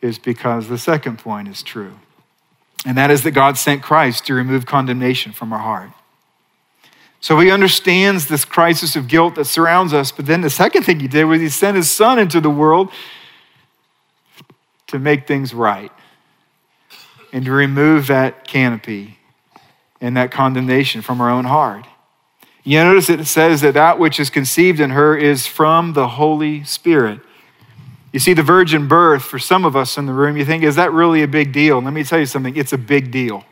is 0.01 0.17
because 0.17 0.67
the 0.67 0.77
second 0.77 1.19
point 1.19 1.47
is 1.47 1.61
true, 1.61 1.93
and 2.85 2.97
that 2.97 3.11
is 3.11 3.23
that 3.23 3.31
God 3.31 3.57
sent 3.57 3.81
Christ 3.81 4.25
to 4.27 4.33
remove 4.33 4.65
condemnation 4.65 5.31
from 5.31 5.51
our 5.51 5.59
heart. 5.59 5.91
So 7.19 7.39
he 7.39 7.49
understands 7.49 8.27
this 8.27 8.45
crisis 8.45 8.95
of 8.95 9.07
guilt 9.07 9.35
that 9.35 9.45
surrounds 9.45 9.93
us, 9.93 10.11
but 10.11 10.27
then 10.27 10.41
the 10.41 10.49
second 10.49 10.83
thing 10.83 10.99
he 10.99 11.07
did 11.07 11.25
was 11.25 11.41
he 11.41 11.49
sent 11.49 11.75
his 11.75 11.89
son 11.89 12.19
into 12.19 12.39
the 12.39 12.51
world 12.51 12.91
to 14.87 14.99
make 14.99 15.25
things 15.25 15.53
right 15.53 15.91
and 17.33 17.43
to 17.45 17.51
remove 17.51 18.07
that 18.07 18.47
canopy 18.47 19.17
and 19.99 20.15
that 20.15 20.31
condemnation 20.31 21.01
from 21.01 21.19
our 21.19 21.29
own 21.29 21.45
heart. 21.45 21.87
You 22.63 22.83
notice 22.83 23.09
it 23.09 23.25
says 23.25 23.61
that 23.61 23.73
that 23.73 23.99
which 23.99 24.19
is 24.19 24.29
conceived 24.29 24.79
in 24.79 24.91
her 24.91 25.17
is 25.17 25.47
from 25.47 25.93
the 25.93 26.09
Holy 26.09 26.63
Spirit. 26.63 27.19
You 28.15 28.19
see, 28.19 28.31
the 28.31 28.43
virgin 28.43 28.87
birth, 28.87 29.23
for 29.23 29.37
some 29.37 29.65
of 29.65 29.75
us 29.75 29.97
in 29.97 30.05
the 30.05 30.13
room, 30.13 30.37
you 30.37 30.45
think, 30.45 30.63
is 30.63 30.77
that 30.77 30.93
really 30.93 31.21
a 31.21 31.27
big 31.27 31.51
deal? 31.51 31.81
Let 31.81 31.91
me 31.91 32.01
tell 32.05 32.17
you 32.17 32.25
something, 32.25 32.55
it's 32.55 32.71
a 32.71 32.77
big 32.77 33.11
deal. 33.11 33.43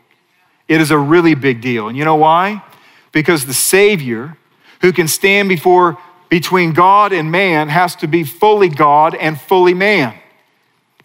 It 0.68 0.80
is 0.80 0.90
a 0.90 0.96
really 0.96 1.34
big 1.34 1.60
deal. 1.60 1.88
And 1.88 1.98
you 1.98 2.04
know 2.06 2.14
why? 2.14 2.64
Because 3.12 3.44
the 3.44 3.52
Savior, 3.52 4.38
who 4.80 4.90
can 4.90 5.06
stand 5.06 5.50
before 5.50 5.98
between 6.30 6.72
God 6.72 7.12
and 7.12 7.30
man, 7.30 7.68
has 7.68 7.94
to 7.96 8.06
be 8.06 8.24
fully 8.24 8.70
God 8.70 9.14
and 9.14 9.38
fully 9.38 9.74
man. 9.74 10.18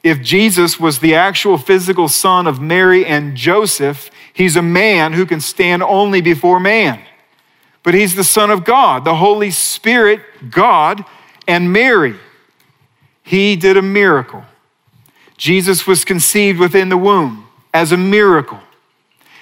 If 0.04 0.22
Jesus 0.22 0.80
was 0.80 1.00
the 1.00 1.16
actual 1.16 1.58
physical 1.58 2.08
son 2.08 2.48
of 2.48 2.62
Mary 2.62 3.06
and 3.06 3.36
Joseph, 3.36 4.10
he's 4.32 4.56
a 4.56 4.62
man 4.62 5.12
who 5.12 5.26
can 5.26 5.42
stand 5.42 5.84
only 5.84 6.22
before 6.22 6.62
man. 6.62 7.02
But 7.84 7.94
he's 7.94 8.16
the 8.16 8.24
Son 8.24 8.52
of 8.52 8.64
God, 8.64 9.04
the 9.04 9.16
Holy 9.16 9.52
Spirit, 9.52 10.22
God, 10.50 11.04
and 11.46 11.74
Mary. 11.74 12.16
He 13.30 13.56
did 13.56 13.78
a 13.78 13.84
miracle. 13.84 14.44
Jesus 15.38 15.86
was 15.86 16.04
conceived 16.04 16.58
within 16.58 16.90
the 16.90 16.98
womb 16.98 17.48
as 17.72 17.92
a 17.92 17.98
miracle. 17.98 18.60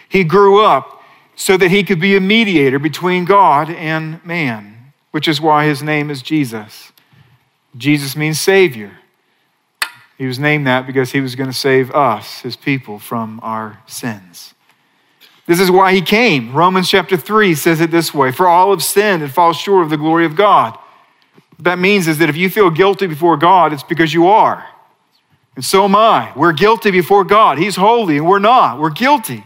He 0.10 0.26
grew 0.26 0.62
up 0.62 1.02
so 1.38 1.56
that 1.56 1.72
he 1.72 1.86
could 1.86 2.02
be 2.02 2.18
a 2.18 2.20
mediator 2.20 2.80
between 2.80 3.24
God 3.24 3.70
and 3.70 4.22
man, 4.26 4.92
which 5.12 5.26
is 5.26 5.40
why 5.40 5.68
his 5.68 5.82
name 5.82 6.10
is 6.10 6.22
Jesus. 6.22 6.92
Jesus 7.78 8.18
means 8.18 8.42
Savior. 8.42 8.92
He 10.18 10.26
was 10.26 10.38
named 10.38 10.68
that 10.68 10.86
because 10.86 11.14
he 11.14 11.22
was 11.22 11.36
going 11.36 11.50
to 11.50 11.56
save 11.56 11.90
us, 11.92 12.42
his 12.42 12.58
people, 12.58 13.00
from 13.00 13.40
our 13.42 13.82
sins. 13.88 14.54
This 15.46 15.62
is 15.62 15.72
why 15.72 15.94
he 15.94 16.02
came. 16.02 16.52
Romans 16.52 16.90
chapter 16.90 17.16
3 17.16 17.56
says 17.56 17.80
it 17.80 17.92
this 17.92 18.14
way 18.14 18.34
For 18.34 18.50
all 18.50 18.72
have 18.72 18.84
sinned 18.84 19.24
and 19.24 19.32
fall 19.32 19.54
short 19.54 19.86
of 19.86 19.90
the 19.90 19.96
glory 19.96 20.26
of 20.26 20.36
God. 20.36 20.78
What 21.58 21.66
that 21.66 21.80
means 21.80 22.08
is 22.08 22.20
that 22.20 22.30
if 22.30 22.38
you 22.38 22.50
feel 22.50 22.70
guilty 22.70 23.08
before 23.08 23.38
God, 23.38 23.74
it's 23.74 23.84
because 23.84 24.14
you 24.14 24.28
are. 24.28 24.66
And 25.56 25.66
so 25.66 25.86
am 25.86 25.96
I. 25.96 26.32
We're 26.36 26.54
guilty 26.54 26.92
before 26.92 27.24
God. 27.24 27.58
He's 27.58 27.76
holy 27.76 28.18
and 28.18 28.28
we're 28.28 28.40
not. 28.40 28.80
We're 28.80 28.92
guilty. 28.92 29.44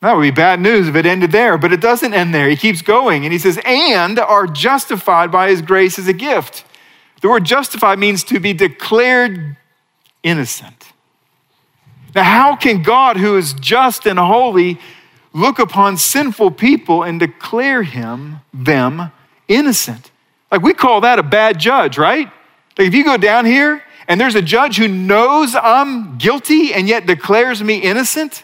That 0.00 0.16
would 0.16 0.22
be 0.22 0.30
bad 0.30 0.60
news 0.60 0.88
if 0.88 0.96
it 0.96 1.04
ended 1.04 1.30
there, 1.32 1.58
but 1.58 1.74
it 1.74 1.82
doesn't 1.82 2.14
end 2.14 2.34
there. 2.34 2.48
He 2.48 2.56
keeps 2.56 2.80
going 2.80 3.24
and 3.24 3.32
he 3.32 3.38
says, 3.38 3.60
and 3.66 4.18
are 4.18 4.46
justified 4.46 5.30
by 5.30 5.50
his 5.50 5.60
grace 5.60 5.98
as 5.98 6.08
a 6.08 6.14
gift. 6.14 6.64
The 7.20 7.28
word 7.28 7.44
justified 7.44 7.98
means 7.98 8.24
to 8.24 8.40
be 8.40 8.54
declared 8.54 9.58
innocent. 10.22 10.92
Now, 12.14 12.22
how 12.24 12.56
can 12.56 12.82
God, 12.82 13.18
who 13.18 13.36
is 13.36 13.52
just 13.52 14.06
and 14.06 14.18
holy, 14.18 14.80
look 15.34 15.58
upon 15.58 15.98
sinful 15.98 16.52
people 16.52 17.02
and 17.02 17.20
declare 17.20 17.82
him, 17.82 18.40
them, 18.54 19.12
innocent? 19.46 20.09
Like, 20.50 20.62
we 20.62 20.74
call 20.74 21.02
that 21.02 21.18
a 21.18 21.22
bad 21.22 21.58
judge, 21.58 21.96
right? 21.98 22.26
Like, 22.78 22.88
if 22.88 22.94
you 22.94 23.04
go 23.04 23.16
down 23.16 23.46
here 23.46 23.82
and 24.08 24.20
there's 24.20 24.34
a 24.34 24.42
judge 24.42 24.76
who 24.76 24.88
knows 24.88 25.54
I'm 25.54 26.18
guilty 26.18 26.74
and 26.74 26.88
yet 26.88 27.06
declares 27.06 27.62
me 27.62 27.78
innocent, 27.78 28.42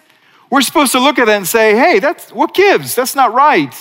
we're 0.51 0.61
supposed 0.61 0.93
to 0.93 1.01
look 1.01 1.19
at 1.19 1.27
that 1.27 1.37
and 1.37 1.47
say, 1.47 1.77
hey, 1.77 1.99
that's 1.99 2.33
what 2.33 2.55
gives? 2.55 2.95
That's 2.95 3.17
not 3.17 3.35
right. 3.35 3.75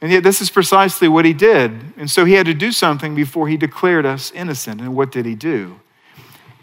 And 0.00 0.12
yet, 0.12 0.22
this 0.22 0.42
is 0.42 0.50
precisely 0.50 1.08
what 1.08 1.24
he 1.24 1.32
did. 1.32 1.72
And 1.96 2.10
so 2.10 2.26
he 2.26 2.34
had 2.34 2.46
to 2.46 2.54
do 2.54 2.70
something 2.70 3.14
before 3.14 3.48
he 3.48 3.56
declared 3.56 4.04
us 4.04 4.30
innocent. 4.32 4.80
And 4.80 4.94
what 4.94 5.10
did 5.10 5.24
he 5.24 5.34
do? 5.34 5.80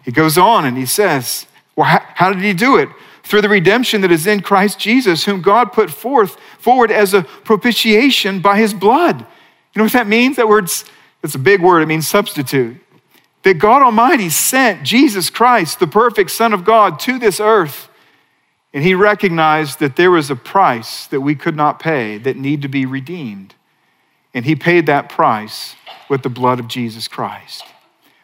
He 0.04 0.12
goes 0.12 0.38
on 0.38 0.66
and 0.66 0.78
he 0.78 0.86
says, 0.86 1.48
Well, 1.76 1.88
how, 1.88 2.06
how 2.14 2.34
did 2.34 2.44
he 2.44 2.54
do 2.54 2.78
it? 2.78 2.90
Through 3.24 3.42
the 3.42 3.50
redemption 3.50 4.02
that 4.02 4.12
is 4.12 4.28
in 4.28 4.42
Christ 4.42 4.78
Jesus, 4.78 5.26
whom 5.26 5.42
God 5.42 5.72
put 5.72 5.90
forth 5.90 6.38
forward 6.60 6.92
as 6.92 7.14
a 7.14 7.24
propitiation 7.24 8.40
by 8.40 8.58
his 8.58 8.74
blood. 8.74 9.26
You 9.74 9.80
know 9.80 9.86
what 9.86 9.94
that 9.94 10.08
means? 10.08 10.36
That 10.38 10.48
word's 10.48 10.86
it's 11.24 11.36
a 11.36 11.40
big 11.40 11.62
word, 11.62 11.82
it 11.82 11.88
means 11.88 12.08
substitute. 12.08 12.78
That 13.44 13.56
God 13.56 13.82
Almighty 13.82 14.30
sent 14.30 14.84
Jesus 14.84 15.30
Christ, 15.30 15.80
the 15.80 15.88
perfect 15.88 16.32
Son 16.32 16.54
of 16.54 16.64
God, 16.66 17.00
to 17.02 17.18
this 17.18 17.40
earth 17.40 17.90
And 18.74 18.84
he 18.84 18.96
recognized 18.96 19.80
that 19.80 19.96
there 19.96 20.12
was 20.12 20.32
a 20.32 20.36
price 20.36 21.06
that 21.08 21.22
we 21.22 21.36
could 21.36 21.56
not 21.56 21.80
pay 21.80 22.18
that 22.18 22.36
need 22.36 22.64
to 22.64 22.68
be 22.68 22.86
redeemed. 22.86 23.54
And 24.34 24.46
he 24.46 24.56
paid 24.56 24.88
that 24.88 25.10
price 25.10 25.76
with 26.10 26.24
the 26.24 26.30
blood 26.30 26.60
of 26.60 26.68
Jesus 26.68 27.08
Christ. 27.08 27.64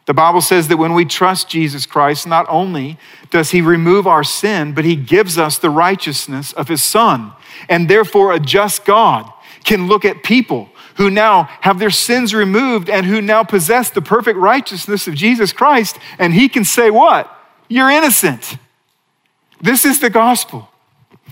The 0.08 0.14
Bible 0.16 0.42
says 0.42 0.68
that 0.70 0.78
when 0.78 0.96
we 0.96 1.06
trust 1.06 1.50
Jesus 1.50 1.86
Christ, 1.86 2.26
not 2.26 2.48
only 2.50 2.98
does 3.30 3.52
he 3.52 3.62
remove 3.62 4.08
our 4.08 4.24
sin, 4.24 4.74
but 4.74 4.86
he 4.86 4.96
gives 4.96 5.38
us 5.38 5.60
the 5.60 5.70
righteousness 5.70 6.52
of 6.54 6.68
his 6.68 6.82
son. 6.82 7.32
And 7.70 7.88
therefore, 7.88 8.34
a 8.34 8.40
just 8.40 8.86
God 8.86 9.32
can 9.64 9.86
look 9.86 10.04
at 10.04 10.24
people 10.24 10.70
who 11.00 11.10
now 11.10 11.44
have 11.62 11.80
their 11.80 11.90
sins 11.90 12.34
removed 12.34 12.90
and 12.90 13.06
who 13.06 13.22
now 13.22 13.42
possess 13.42 13.90
the 13.90 14.02
perfect 14.02 14.38
righteousness 14.38 15.08
of 15.08 15.16
Jesus 15.16 15.54
Christ, 15.54 15.98
and 16.20 16.34
he 16.34 16.50
can 16.50 16.66
say, 16.66 16.92
What? 16.92 17.34
You're 17.70 17.90
innocent. 17.90 18.58
This 19.62 19.86
is 19.86 20.02
the 20.02 20.10
gospel. 20.10 20.70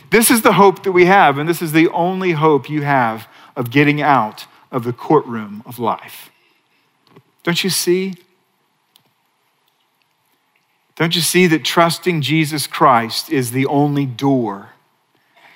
This 0.09 0.31
is 0.31 0.41
the 0.41 0.53
hope 0.53 0.83
that 0.83 0.93
we 0.93 1.03
have, 1.05 1.37
and 1.37 1.49
this 1.49 1.61
is 1.61 1.73
the 1.73 1.89
only 1.89 2.31
hope 2.31 2.69
you 2.69 2.83
have 2.83 3.27
of 3.57 3.69
getting 3.69 4.01
out 4.01 4.45
of 4.71 4.85
the 4.85 4.93
courtroom 4.93 5.63
of 5.65 5.79
life. 5.79 6.29
Don't 7.43 7.61
you 7.61 7.69
see? 7.69 8.15
Don't 10.95 11.13
you 11.13 11.21
see 11.21 11.45
that 11.47 11.65
trusting 11.65 12.21
Jesus 12.21 12.67
Christ 12.67 13.29
is 13.29 13.51
the 13.51 13.65
only 13.65 14.05
door 14.05 14.69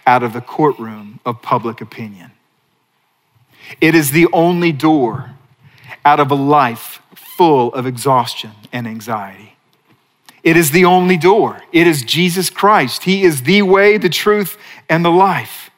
out 0.06 0.22
of 0.22 0.34
the 0.34 0.42
courtroom 0.42 1.22
of 1.26 1.42
public 1.42 1.80
opinion? 1.80 2.32
It 3.80 3.96
is 3.96 4.12
the 4.12 4.28
only 4.34 4.72
door 4.72 5.32
out 6.04 6.20
of 6.20 6.32
a 6.32 6.36
life 6.36 7.02
full 7.16 7.74
of 7.74 7.86
exhaustion 7.86 8.52
and 8.72 8.88
anxiety. 8.88 9.56
It 10.44 10.58
is 10.58 10.72
the 10.72 10.86
only 10.86 11.18
door. 11.18 11.62
It 11.72 11.88
is 11.88 12.04
Jesus 12.04 12.50
Christ. 12.50 13.04
He 13.04 13.24
is 13.24 13.44
the 13.44 13.62
way, 13.62 13.98
the 13.98 14.10
truth, 14.10 14.58
and 14.90 15.06
the 15.06 15.12
life. 15.12 15.70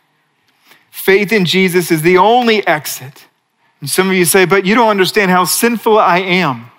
Faith 0.90 1.34
in 1.34 1.44
Jesus 1.46 1.92
is 1.92 2.02
the 2.02 2.18
only 2.18 2.66
exit. 2.66 3.28
And 3.82 3.90
some 3.90 4.08
of 4.10 4.16
you 4.16 4.24
say, 4.24 4.46
but 4.46 4.66
you 4.66 4.74
don't 4.76 4.90
understand 4.90 5.32
how 5.32 5.44
sinful 5.44 6.00
I 6.00 6.20
am. 6.20 6.72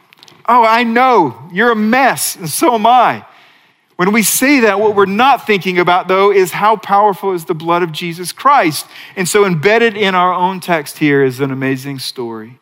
Oh, 0.48 0.64
I 0.64 0.82
know. 0.82 1.48
You're 1.52 1.72
a 1.72 1.76
mess, 1.76 2.36
and 2.36 2.48
so 2.48 2.74
am 2.74 2.86
I. 2.86 3.26
When 3.96 4.12
we 4.12 4.22
say 4.22 4.60
that, 4.60 4.80
what 4.80 4.96
we're 4.96 5.06
not 5.06 5.46
thinking 5.46 5.78
about, 5.78 6.08
though, 6.08 6.32
is 6.32 6.50
how 6.50 6.76
powerful 6.76 7.32
is 7.32 7.44
the 7.44 7.54
blood 7.54 7.82
of 7.82 7.92
Jesus 7.92 8.32
Christ. 8.32 8.86
And 9.14 9.28
so, 9.28 9.44
embedded 9.44 9.96
in 9.96 10.14
our 10.14 10.32
own 10.32 10.58
text 10.60 10.98
here 10.98 11.22
is 11.22 11.38
an 11.40 11.52
amazing 11.52 12.00
story. 12.00 12.58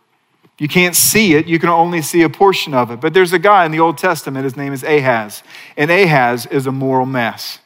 You 0.58 0.68
can't 0.68 0.94
see 0.94 1.34
it, 1.34 1.46
you 1.46 1.58
can 1.58 1.70
only 1.70 2.02
see 2.02 2.22
a 2.22 2.28
portion 2.28 2.74
of 2.74 2.90
it. 2.90 3.00
But 3.00 3.14
there's 3.14 3.32
a 3.32 3.38
guy 3.38 3.64
in 3.64 3.72
the 3.72 3.80
Old 3.80 3.98
Testament, 3.98 4.44
his 4.44 4.56
name 4.56 4.72
is 4.72 4.84
Ahaz, 4.84 5.42
and 5.76 5.90
Ahaz 5.90 6.46
is 6.46 6.66
a 6.66 6.72
moral 6.72 7.06
mess. 7.06 7.58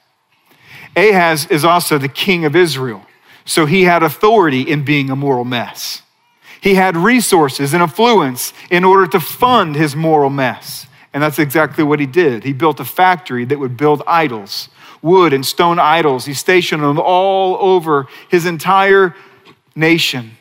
Ahaz 0.97 1.47
is 1.49 1.65
also 1.65 1.99
the 1.99 2.09
king 2.09 2.45
of 2.45 2.57
Israel, 2.57 3.05
so 3.45 3.67
he 3.67 3.83
had 3.83 4.03
authority 4.03 4.63
in 4.63 4.85
being 4.85 5.11
a 5.11 5.17
moral 5.17 5.45
mess. 5.45 6.03
He 6.61 6.75
had 6.75 6.97
resources 6.97 7.75
and 7.75 7.83
influence 7.83 8.55
in 8.71 8.83
order 8.83 9.07
to 9.09 9.21
fund 9.21 9.77
his 9.77 9.95
moral 9.95 10.31
mess. 10.31 10.87
And 11.13 11.23
that's 11.23 11.39
exactly 11.39 11.85
what 11.85 12.01
he 12.01 12.07
did. 12.07 12.45
He 12.45 12.53
built 12.53 12.81
a 12.81 12.85
factory 12.85 13.45
that 13.47 13.59
would 13.59 13.77
build 13.77 14.03
idols, 14.07 14.69
wood 15.03 15.33
and 15.33 15.45
stone 15.45 15.79
idols. 15.79 16.27
He 16.27 16.35
stationed 16.35 16.83
them 16.83 16.99
all 16.99 17.57
over 17.57 18.07
his 18.29 18.45
entire 18.45 19.15
nation. 19.75 20.33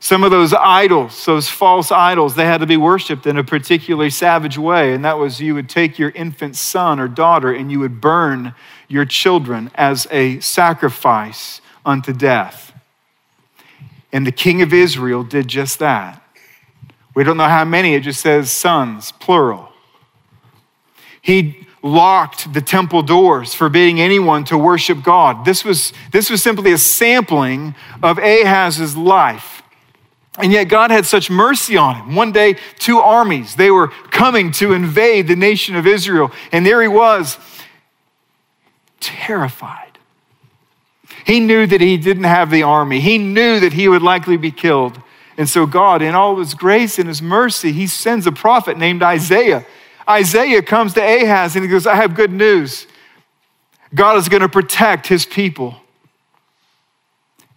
Some 0.00 0.24
of 0.24 0.32
those 0.32 0.52
idols, 0.52 1.24
those 1.24 1.48
false 1.48 1.92
idols, 1.92 2.34
they 2.34 2.44
had 2.44 2.58
to 2.58 2.66
be 2.66 2.76
worshiped 2.76 3.24
in 3.24 3.38
a 3.38 3.44
particularly 3.44 4.10
savage 4.10 4.58
way. 4.58 4.94
And 4.94 5.04
that 5.04 5.16
was 5.16 5.40
you 5.40 5.54
would 5.54 5.68
take 5.68 5.96
your 5.96 6.10
infant 6.10 6.56
son 6.56 6.98
or 6.98 7.06
daughter 7.06 7.52
and 7.52 7.70
you 7.70 7.78
would 7.78 8.00
burn 8.00 8.52
your 8.88 9.04
children 9.04 9.70
as 9.76 10.08
a 10.10 10.40
sacrifice 10.40 11.60
unto 11.86 12.12
death. 12.12 12.72
And 14.12 14.26
the 14.26 14.32
king 14.32 14.60
of 14.60 14.72
Israel 14.72 15.22
did 15.22 15.46
just 15.46 15.78
that. 15.78 16.20
We 17.14 17.24
don't 17.24 17.36
know 17.36 17.48
how 17.48 17.64
many, 17.64 17.94
it 17.94 18.00
just 18.00 18.20
says 18.20 18.50
sons, 18.50 19.12
plural. 19.12 19.68
He 21.20 21.66
locked 21.82 22.52
the 22.52 22.60
temple 22.60 23.02
doors, 23.02 23.54
forbidding 23.54 24.00
anyone 24.00 24.44
to 24.44 24.56
worship 24.56 25.02
God. 25.02 25.44
This 25.44 25.64
was, 25.64 25.92
this 26.12 26.30
was 26.30 26.42
simply 26.42 26.72
a 26.72 26.78
sampling 26.78 27.74
of 28.02 28.18
Ahaz's 28.18 28.96
life. 28.96 29.62
And 30.38 30.50
yet 30.50 30.64
God 30.64 30.90
had 30.90 31.04
such 31.04 31.28
mercy 31.28 31.76
on 31.76 31.96
him. 31.96 32.14
One 32.14 32.32
day, 32.32 32.56
two 32.78 32.98
armies, 32.98 33.56
they 33.56 33.70
were 33.70 33.88
coming 34.10 34.50
to 34.52 34.72
invade 34.72 35.28
the 35.28 35.36
nation 35.36 35.76
of 35.76 35.86
Israel. 35.86 36.30
And 36.52 36.64
there 36.64 36.80
he 36.80 36.88
was, 36.88 37.38
terrified. 39.00 39.98
He 41.26 41.40
knew 41.40 41.66
that 41.66 41.80
he 41.80 41.98
didn't 41.98 42.24
have 42.24 42.50
the 42.50 42.62
army. 42.62 43.00
He 43.00 43.18
knew 43.18 43.60
that 43.60 43.74
he 43.74 43.88
would 43.88 44.02
likely 44.02 44.36
be 44.36 44.50
killed. 44.50 45.00
And 45.36 45.48
so 45.48 45.66
God, 45.66 46.02
in 46.02 46.14
all 46.14 46.36
his 46.36 46.54
grace 46.54 46.98
and 46.98 47.08
his 47.08 47.22
mercy, 47.22 47.72
he 47.72 47.86
sends 47.86 48.26
a 48.26 48.32
prophet 48.32 48.76
named 48.76 49.02
Isaiah. 49.02 49.64
Isaiah 50.08 50.62
comes 50.62 50.94
to 50.94 51.00
Ahaz 51.00 51.56
and 51.56 51.64
he 51.64 51.70
goes, 51.70 51.86
I 51.86 51.94
have 51.94 52.14
good 52.14 52.32
news. 52.32 52.86
God 53.94 54.16
is 54.16 54.28
going 54.28 54.42
to 54.42 54.48
protect 54.48 55.06
his 55.06 55.24
people. 55.24 55.76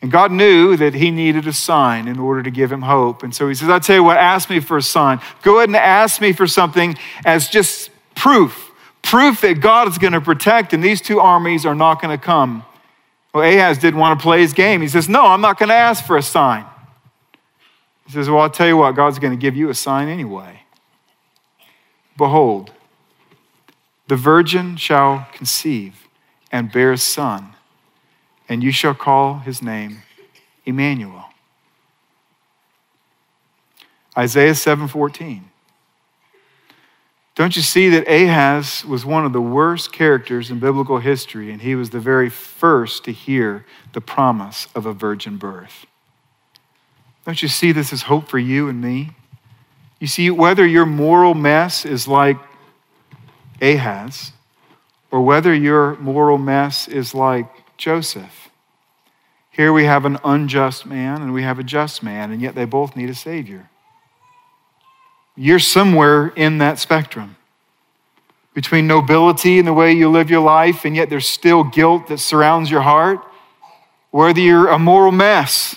And 0.02 0.12
God 0.12 0.32
knew 0.32 0.78
that 0.78 0.94
he 0.94 1.10
needed 1.10 1.48
a 1.48 1.54
sign 1.54 2.08
in 2.08 2.20
order 2.20 2.44
to 2.44 2.52
give 2.52 2.72
him 2.72 2.84
hope. 2.84 3.24
And 3.24 3.34
so 3.34 3.48
he 3.48 3.56
says, 3.56 3.70
I'll 3.70 3.80
tell 3.80 3.96
you 3.96 4.04
what, 4.04 4.18
ask 4.18 4.50
me 4.50 4.60
for 4.60 4.78
a 4.78 4.82
sign. 4.82 5.20
Go 5.42 5.58
ahead 5.58 5.70
and 5.70 5.76
ask 5.76 6.22
me 6.22 6.32
for 6.32 6.46
something 6.46 6.98
as 7.26 7.48
just 7.48 7.90
proof 8.14 8.66
proof 9.06 9.42
that 9.42 9.62
God 9.62 9.88
is 9.88 9.98
going 9.98 10.14
to 10.14 10.22
protect, 10.22 10.74
and 10.74 10.84
these 10.84 11.00
two 11.00 11.20
armies 11.20 11.66
are 11.66 11.76
not 11.76 12.02
going 12.02 12.18
to 12.18 12.24
come. 12.24 12.66
Well, 13.34 13.44
Ahaz 13.44 13.78
didn't 13.78 14.00
want 14.00 14.20
to 14.20 14.24
play 14.24 14.42
his 14.42 14.54
game. 14.54 14.82
He 14.82 14.88
says, 14.88 15.08
No, 15.08 15.26
I'm 15.26 15.42
not 15.42 15.60
going 15.60 15.70
to 15.70 15.76
ask 15.76 16.04
for 16.04 16.18
a 16.18 16.22
sign. 16.22 16.66
He 18.06 18.12
says, 18.12 18.30
Well, 18.30 18.40
I'll 18.40 18.50
tell 18.50 18.68
you 18.68 18.78
what, 18.78 18.96
God's 18.96 19.20
going 19.20 19.34
to 19.34 19.40
give 19.40 19.56
you 19.56 19.70
a 19.70 19.76
sign 19.76 20.08
anyway. 20.08 20.62
Behold, 22.18 22.72
the 24.08 24.16
virgin 24.16 24.78
shall 24.78 25.28
conceive 25.34 26.08
and 26.52 26.72
bear 26.72 26.92
a 26.92 26.98
son 26.98 27.56
and 28.48 28.64
you 28.64 28.72
shall 28.72 28.94
call 28.94 29.40
his 29.40 29.62
name 29.62 30.04
Emmanuel. 30.66 31.26
Isaiah 34.18 34.54
7:14. 34.54 35.44
Don't 37.34 37.58
you 37.58 37.62
see 37.62 37.90
that 37.90 38.08
Ahaz 38.08 38.86
was 38.86 39.06
one 39.06 39.26
of 39.26 39.34
the 39.34 39.42
worst 39.42 39.92
characters 39.92 40.50
in 40.50 40.60
biblical 40.60 41.00
history 41.00 41.52
and 41.52 41.62
he 41.62 41.76
was 41.76 41.90
the 41.90 42.00
very 42.00 42.30
first 42.30 43.04
to 43.04 43.12
hear 43.12 43.66
the 43.92 44.00
promise 44.00 44.70
of 44.74 44.86
a 44.86 44.94
virgin 44.94 45.36
birth? 45.36 45.86
Don't 47.26 47.42
you 47.42 47.48
see 47.48 47.72
this 47.72 47.92
as 47.92 48.04
hope 48.04 48.28
for 48.28 48.38
you 48.38 48.70
and 48.70 48.80
me? 48.80 49.12
You 50.00 50.08
see, 50.08 50.30
whether 50.30 50.66
your 50.66 50.86
moral 50.86 51.34
mess 51.34 51.86
is 51.86 52.08
like 52.08 52.38
Ahaz, 53.62 54.32
or 55.10 55.22
whether 55.22 55.54
your 55.54 55.96
moral 55.96 56.38
mess 56.38 56.88
is 56.88 57.16
like 57.16 57.48
Joseph. 57.78 58.50
Here 59.50 59.72
we 59.72 59.86
have 59.86 60.06
an 60.06 60.18
unjust 60.24 60.86
man 60.86 61.22
and 61.22 61.34
we 61.34 61.44
have 61.44 61.60
a 61.60 61.64
just 61.64 62.04
man, 62.04 62.32
and 62.32 62.42
yet 62.42 62.56
they 62.56 62.66
both 62.66 62.96
need 62.96 63.10
a 63.10 63.16
Savior. 63.16 63.70
You're 65.36 65.60
somewhere 65.60 66.28
in 66.36 66.60
that 66.60 66.78
spectrum 66.80 67.38
between 68.54 68.88
nobility 68.88 69.58
and 69.58 69.68
the 69.68 69.74
way 69.74 69.92
you 69.94 70.10
live 70.10 70.30
your 70.30 70.42
life, 70.42 70.86
and 70.86 70.96
yet 70.96 71.10
there's 71.10 71.28
still 71.28 71.64
guilt 71.64 72.08
that 72.08 72.20
surrounds 72.20 72.70
your 72.70 72.82
heart. 72.82 73.20
Whether 74.12 74.42
you're 74.42 74.68
a 74.68 74.80
moral 74.80 75.12
mess 75.12 75.76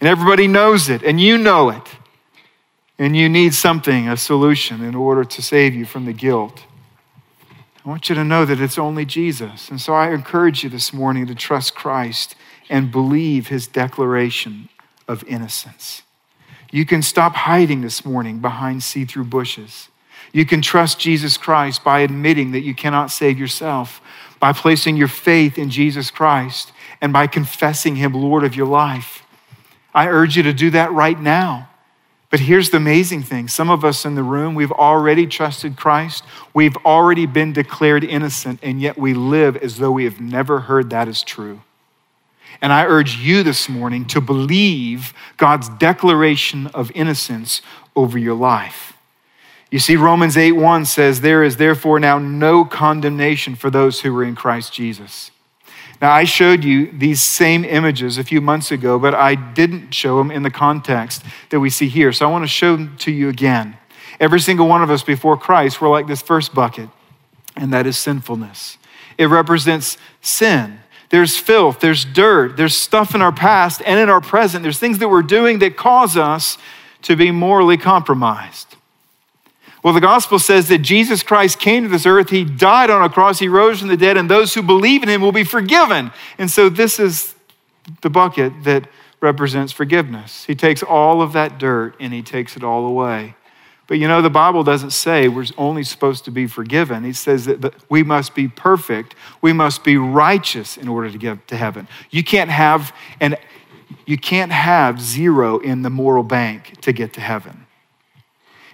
and 0.00 0.08
everybody 0.08 0.46
knows 0.46 0.88
it 0.88 1.02
and 1.02 1.20
you 1.20 1.38
know 1.38 1.70
it, 1.70 1.88
and 2.98 3.16
you 3.16 3.28
need 3.28 3.54
something, 3.54 4.08
a 4.08 4.16
solution, 4.16 4.82
in 4.82 4.94
order 4.94 5.24
to 5.24 5.42
save 5.42 5.74
you 5.74 5.84
from 5.84 6.04
the 6.04 6.12
guilt. 6.12 6.64
I 7.84 7.88
want 7.88 8.08
you 8.08 8.14
to 8.16 8.24
know 8.24 8.44
that 8.44 8.60
it's 8.60 8.78
only 8.78 9.04
Jesus. 9.04 9.70
And 9.70 9.80
so 9.80 9.94
I 9.94 10.10
encourage 10.10 10.62
you 10.62 10.68
this 10.68 10.92
morning 10.92 11.26
to 11.26 11.34
trust 11.34 11.74
Christ 11.74 12.34
and 12.68 12.92
believe 12.92 13.48
his 13.48 13.66
declaration 13.66 14.68
of 15.06 15.24
innocence. 15.24 16.02
You 16.70 16.84
can 16.84 17.00
stop 17.00 17.34
hiding 17.34 17.80
this 17.80 18.04
morning 18.04 18.40
behind 18.40 18.82
see 18.82 19.04
through 19.04 19.24
bushes. 19.24 19.88
You 20.32 20.44
can 20.44 20.60
trust 20.60 21.00
Jesus 21.00 21.38
Christ 21.38 21.82
by 21.82 22.00
admitting 22.00 22.50
that 22.52 22.60
you 22.60 22.74
cannot 22.74 23.10
save 23.10 23.38
yourself, 23.38 24.02
by 24.38 24.52
placing 24.52 24.96
your 24.96 25.08
faith 25.08 25.56
in 25.56 25.70
Jesus 25.70 26.10
Christ, 26.10 26.72
and 27.00 27.12
by 27.12 27.26
confessing 27.26 27.96
him 27.96 28.12
Lord 28.12 28.44
of 28.44 28.54
your 28.54 28.66
life. 28.66 29.24
I 29.94 30.08
urge 30.08 30.36
you 30.36 30.42
to 30.44 30.52
do 30.52 30.70
that 30.70 30.92
right 30.92 31.18
now. 31.18 31.68
But 32.30 32.40
here's 32.40 32.70
the 32.70 32.76
amazing 32.76 33.22
thing 33.22 33.48
some 33.48 33.70
of 33.70 33.84
us 33.84 34.04
in 34.04 34.14
the 34.14 34.22
room, 34.22 34.54
we've 34.54 34.72
already 34.72 35.26
trusted 35.26 35.76
Christ. 35.76 36.24
We've 36.52 36.76
already 36.78 37.26
been 37.26 37.52
declared 37.52 38.04
innocent, 38.04 38.60
and 38.62 38.80
yet 38.80 38.98
we 38.98 39.14
live 39.14 39.56
as 39.56 39.78
though 39.78 39.92
we 39.92 40.04
have 40.04 40.20
never 40.20 40.60
heard 40.60 40.90
that 40.90 41.08
is 41.08 41.22
true. 41.22 41.62
And 42.60 42.72
I 42.72 42.84
urge 42.84 43.16
you 43.16 43.42
this 43.42 43.68
morning 43.68 44.04
to 44.06 44.20
believe 44.20 45.14
God's 45.36 45.68
declaration 45.68 46.66
of 46.68 46.90
innocence 46.94 47.62
over 47.94 48.18
your 48.18 48.34
life. 48.34 48.94
You 49.70 49.78
see, 49.78 49.96
Romans 49.96 50.36
8 50.36 50.52
1 50.52 50.84
says, 50.86 51.20
There 51.20 51.44
is 51.44 51.56
therefore 51.56 52.00
now 52.00 52.18
no 52.18 52.64
condemnation 52.64 53.54
for 53.54 53.70
those 53.70 54.00
who 54.00 54.16
are 54.16 54.24
in 54.24 54.34
Christ 54.34 54.72
Jesus. 54.72 55.30
Now, 56.00 56.12
I 56.12 56.24
showed 56.24 56.62
you 56.62 56.92
these 56.92 57.20
same 57.20 57.64
images 57.64 58.18
a 58.18 58.24
few 58.24 58.40
months 58.40 58.70
ago, 58.70 58.98
but 58.98 59.14
I 59.14 59.34
didn't 59.34 59.92
show 59.92 60.18
them 60.18 60.30
in 60.30 60.44
the 60.44 60.50
context 60.50 61.24
that 61.50 61.58
we 61.58 61.70
see 61.70 61.88
here. 61.88 62.12
So 62.12 62.28
I 62.28 62.30
want 62.30 62.44
to 62.44 62.48
show 62.48 62.76
them 62.76 62.96
to 62.98 63.10
you 63.10 63.28
again. 63.28 63.76
Every 64.20 64.40
single 64.40 64.68
one 64.68 64.82
of 64.82 64.90
us 64.90 65.02
before 65.02 65.36
Christ, 65.36 65.80
we're 65.80 65.88
like 65.88 66.06
this 66.06 66.22
first 66.22 66.54
bucket, 66.54 66.88
and 67.56 67.72
that 67.72 67.86
is 67.86 67.98
sinfulness. 67.98 68.78
It 69.16 69.26
represents 69.26 69.98
sin. 70.20 70.80
There's 71.10 71.36
filth, 71.36 71.80
there's 71.80 72.04
dirt, 72.04 72.56
there's 72.56 72.76
stuff 72.76 73.14
in 73.14 73.22
our 73.22 73.32
past 73.32 73.82
and 73.84 73.98
in 73.98 74.08
our 74.08 74.20
present. 74.20 74.62
There's 74.62 74.78
things 74.78 74.98
that 74.98 75.08
we're 75.08 75.22
doing 75.22 75.58
that 75.60 75.76
cause 75.76 76.16
us 76.16 76.58
to 77.02 77.16
be 77.16 77.30
morally 77.30 77.76
compromised. 77.76 78.76
Well, 79.82 79.94
the 79.94 80.00
gospel 80.00 80.38
says 80.38 80.68
that 80.68 80.78
Jesus 80.78 81.22
Christ 81.22 81.60
came 81.60 81.84
to 81.84 81.88
this 81.88 82.06
earth, 82.06 82.30
he 82.30 82.44
died 82.44 82.90
on 82.90 83.02
a 83.02 83.08
cross, 83.08 83.38
he 83.38 83.48
rose 83.48 83.78
from 83.78 83.88
the 83.88 83.96
dead, 83.96 84.16
and 84.16 84.28
those 84.28 84.54
who 84.54 84.62
believe 84.62 85.02
in 85.02 85.08
him 85.08 85.20
will 85.20 85.32
be 85.32 85.44
forgiven. 85.44 86.10
And 86.36 86.50
so 86.50 86.68
this 86.68 86.98
is 86.98 87.34
the 88.02 88.10
bucket 88.10 88.52
that 88.64 88.88
represents 89.20 89.72
forgiveness. 89.72 90.44
He 90.44 90.54
takes 90.54 90.82
all 90.82 91.22
of 91.22 91.32
that 91.32 91.58
dirt 91.58 91.96
and 92.00 92.12
he 92.12 92.22
takes 92.22 92.56
it 92.56 92.62
all 92.62 92.86
away. 92.86 93.34
But 93.86 93.98
you 93.98 94.06
know, 94.06 94.20
the 94.20 94.30
Bible 94.30 94.62
doesn't 94.62 94.90
say 94.90 95.28
we're 95.28 95.46
only 95.56 95.82
supposed 95.82 96.24
to 96.26 96.30
be 96.30 96.46
forgiven. 96.46 97.04
He 97.04 97.14
says 97.14 97.46
that 97.46 97.74
we 97.90 98.02
must 98.02 98.34
be 98.34 98.46
perfect, 98.46 99.14
we 99.40 99.52
must 99.52 99.82
be 99.82 99.96
righteous 99.96 100.76
in 100.76 100.88
order 100.88 101.10
to 101.10 101.18
get 101.18 101.48
to 101.48 101.56
heaven. 101.56 101.88
You 102.10 102.22
can't 102.22 102.50
have 102.50 102.94
and 103.18 103.36
you 104.04 104.18
can't 104.18 104.52
have 104.52 105.00
zero 105.00 105.58
in 105.58 105.82
the 105.82 105.90
moral 105.90 106.22
bank 106.22 106.80
to 106.82 106.92
get 106.92 107.14
to 107.14 107.20
heaven. 107.20 107.66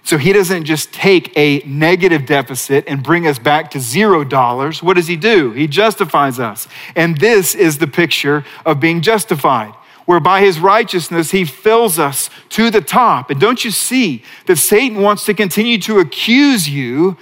So 0.05 0.19
he 0.19 0.33
doesn't 0.33 0.65
just 0.65 0.93
take 0.93 1.35
a 1.35 1.63
negative 1.65 2.27
deficit 2.27 2.83
and 2.87 3.01
bring 3.01 3.25
us 3.25 3.39
back 3.39 3.71
to 3.71 3.79
zero 3.79 4.23
dollars. 4.23 4.83
What 4.83 4.97
does 4.97 5.07
he 5.07 5.15
do? 5.15 5.51
He 5.51 5.65
justifies 5.65 6.39
us. 6.39 6.67
And 6.95 7.17
this 7.17 7.55
is 7.55 7.79
the 7.79 7.87
picture 7.87 8.45
of 8.67 8.79
being 8.79 9.01
justified, 9.01 9.73
where 10.05 10.19
by 10.19 10.41
his 10.41 10.59
righteousness 10.59 11.31
he 11.31 11.43
fills 11.43 11.97
us 11.97 12.29
to 12.49 12.69
the 12.69 12.81
top. 12.81 13.31
And 13.31 13.41
don't 13.41 13.65
you 13.65 13.71
see 13.71 14.23
that 14.45 14.57
Satan 14.57 15.01
wants 15.01 15.25
to 15.25 15.33
continue 15.33 15.79
to 15.79 15.97
accuse 15.97 16.69
you 16.69 17.17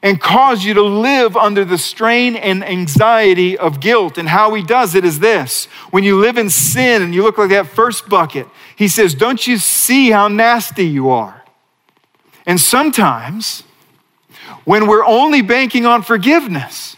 and 0.00 0.20
cause 0.20 0.64
you 0.64 0.74
to 0.74 0.82
live 0.82 1.36
under 1.36 1.64
the 1.64 1.76
strain 1.76 2.36
and 2.36 2.64
anxiety 2.64 3.58
of 3.58 3.80
guilt. 3.80 4.16
And 4.16 4.28
how 4.28 4.54
he 4.54 4.62
does 4.62 4.94
it 4.94 5.04
is 5.04 5.18
this 5.18 5.64
when 5.90 6.04
you 6.04 6.20
live 6.20 6.38
in 6.38 6.50
sin 6.50 7.02
and 7.02 7.12
you 7.12 7.24
look 7.24 7.36
like 7.36 7.50
that 7.50 7.66
first 7.66 8.08
bucket, 8.08 8.46
he 8.76 8.86
says, 8.86 9.12
Don't 9.12 9.44
you 9.44 9.58
see 9.58 10.12
how 10.12 10.28
nasty 10.28 10.86
you 10.86 11.10
are? 11.10 11.37
And 12.48 12.58
sometimes, 12.58 13.62
when 14.64 14.86
we're 14.86 15.04
only 15.04 15.42
banking 15.42 15.84
on 15.84 16.00
forgiveness, 16.00 16.96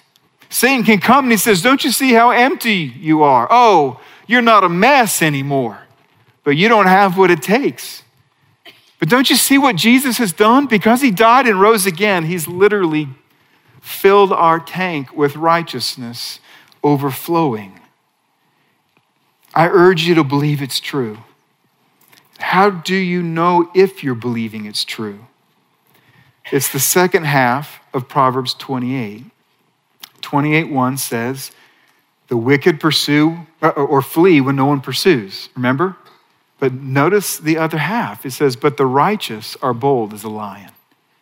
Satan 0.48 0.84
can 0.84 1.00
come 1.00 1.24
and 1.24 1.32
he 1.32 1.36
says, 1.36 1.60
Don't 1.60 1.82
you 1.82 1.90
see 1.90 2.12
how 2.12 2.30
empty 2.30 2.94
you 2.96 3.24
are? 3.24 3.48
Oh, 3.50 4.00
you're 4.28 4.42
not 4.42 4.62
a 4.62 4.68
mess 4.68 5.20
anymore, 5.20 5.80
but 6.44 6.52
you 6.52 6.68
don't 6.68 6.86
have 6.86 7.18
what 7.18 7.32
it 7.32 7.42
takes. 7.42 8.04
But 9.00 9.08
don't 9.08 9.28
you 9.28 9.34
see 9.34 9.58
what 9.58 9.74
Jesus 9.74 10.18
has 10.18 10.32
done? 10.32 10.66
Because 10.68 11.00
he 11.00 11.10
died 11.10 11.48
and 11.48 11.60
rose 11.60 11.84
again, 11.84 12.26
he's 12.26 12.46
literally 12.46 13.08
filled 13.80 14.32
our 14.32 14.60
tank 14.60 15.16
with 15.16 15.34
righteousness 15.34 16.38
overflowing. 16.84 17.80
I 19.52 19.66
urge 19.66 20.02
you 20.02 20.14
to 20.14 20.22
believe 20.22 20.62
it's 20.62 20.78
true. 20.78 21.18
How 22.38 22.70
do 22.70 22.94
you 22.94 23.20
know 23.20 23.68
if 23.74 24.04
you're 24.04 24.14
believing 24.14 24.64
it's 24.64 24.84
true? 24.84 25.26
It's 26.50 26.72
the 26.72 26.80
second 26.80 27.24
half 27.24 27.80
of 27.92 28.08
Proverbs 28.08 28.54
28. 28.54 29.24
28:1 30.20 30.96
says, 30.96 31.50
"The 32.28 32.36
wicked 32.36 32.80
pursue 32.80 33.46
uh, 33.62 33.68
or 33.68 34.02
flee 34.02 34.40
when 34.40 34.56
no 34.56 34.66
one 34.66 34.80
pursues." 34.80 35.48
Remember? 35.54 35.96
But 36.58 36.74
notice 36.74 37.38
the 37.38 37.56
other 37.56 37.78
half. 37.78 38.26
It 38.26 38.32
says, 38.32 38.56
"But 38.56 38.76
the 38.76 38.86
righteous 38.86 39.56
are 39.62 39.74
bold 39.74 40.12
as 40.12 40.24
a 40.24 40.28
lion." 40.28 40.70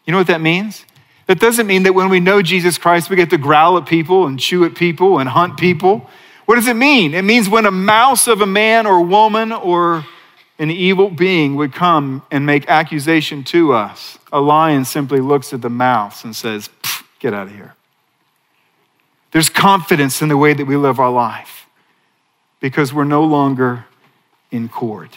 You 0.05 0.13
know 0.13 0.19
what 0.19 0.27
that 0.29 0.41
means? 0.41 0.85
That 1.27 1.39
doesn't 1.39 1.67
mean 1.67 1.83
that 1.83 1.95
when 1.95 2.09
we 2.09 2.21
know 2.21 2.41
Jesus 2.41 2.79
Christ, 2.79 3.11
we 3.11 3.17
get 3.17 3.29
to 3.31 3.39
growl 3.39 3.77
at 3.77 3.85
people 3.85 4.27
and 4.27 4.41
chew 4.41 4.65
at 4.65 4.75
people 4.75 5.19
and 5.19 5.29
hunt 5.29 5.59
people. 5.59 6.09
What 6.47 6.55
does 6.55 6.67
it 6.67 6.77
mean? 6.77 7.13
It 7.13 7.23
means 7.23 7.51
when 7.51 7.67
a 7.67 7.71
mouse 7.71 8.27
of 8.27 8.41
a 8.41 8.47
man 8.47 8.87
or 8.87 9.03
woman 9.03 9.53
or 9.53 10.07
an 10.59 10.71
evil 10.71 11.11
being 11.11 11.55
would 11.57 11.75
come 11.75 12.23
and 12.31 12.47
make 12.47 12.67
accusation 12.69 13.45
to 13.45 13.75
us, 13.75 14.18
a 14.33 14.41
lion 14.41 14.85
simply 14.85 15.21
looks 15.21 15.53
at 15.53 15.63
the 15.63 15.71
mouse 15.71 16.25
and 16.25 16.35
says, 16.35 16.71
Get 17.19 17.35
out 17.35 17.49
of 17.49 17.55
here. 17.55 17.75
There's 19.33 19.49
confidence 19.49 20.23
in 20.23 20.29
the 20.29 20.37
way 20.37 20.55
that 20.55 20.67
we 20.67 20.77
live 20.77 21.01
our 21.01 21.11
life 21.11 21.67
because 22.61 22.93
we're 22.93 23.05
no 23.05 23.25
longer 23.25 23.87
in 24.51 24.69
court. 24.69 25.17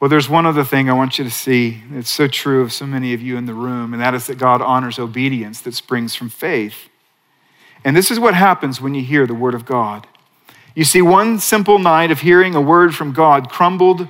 Well, 0.00 0.08
there's 0.08 0.28
one 0.28 0.46
other 0.46 0.64
thing 0.64 0.88
I 0.88 0.94
want 0.94 1.18
you 1.18 1.24
to 1.24 1.30
see. 1.30 1.82
It's 1.92 2.10
so 2.10 2.26
true 2.26 2.62
of 2.62 2.72
so 2.72 2.86
many 2.86 3.14
of 3.14 3.22
you 3.22 3.36
in 3.36 3.46
the 3.46 3.54
room, 3.54 3.92
and 3.92 4.02
that 4.02 4.14
is 4.14 4.26
that 4.26 4.38
God 4.38 4.60
honors 4.60 4.98
obedience 4.98 5.60
that 5.60 5.74
springs 5.74 6.14
from 6.14 6.28
faith. 6.28 6.88
And 7.84 7.96
this 7.96 8.10
is 8.10 8.18
what 8.18 8.34
happens 8.34 8.80
when 8.80 8.94
you 8.94 9.02
hear 9.02 9.26
the 9.26 9.34
word 9.34 9.54
of 9.54 9.64
God. 9.64 10.06
You 10.74 10.84
see, 10.84 11.02
one 11.02 11.38
simple 11.38 11.78
night 11.78 12.10
of 12.10 12.20
hearing 12.20 12.54
a 12.54 12.60
word 12.60 12.94
from 12.94 13.12
God 13.12 13.50
crumbled 13.50 14.08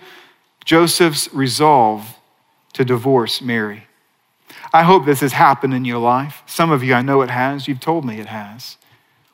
Joseph's 0.65 1.33
resolve 1.35 2.17
to 2.73 2.85
divorce 2.85 3.41
Mary. 3.41 3.85
I 4.73 4.83
hope 4.83 5.05
this 5.05 5.21
has 5.21 5.33
happened 5.33 5.75
in 5.75 5.85
your 5.85 5.99
life. 5.99 6.43
Some 6.47 6.71
of 6.71 6.83
you, 6.83 6.95
I 6.95 7.03
know 7.03 7.23
it 7.23 7.31
has. 7.31 7.69
You've 7.69 7.81
told 7.81 8.05
me 8.05 8.19
it 8.19 8.27
has. 8.27 8.77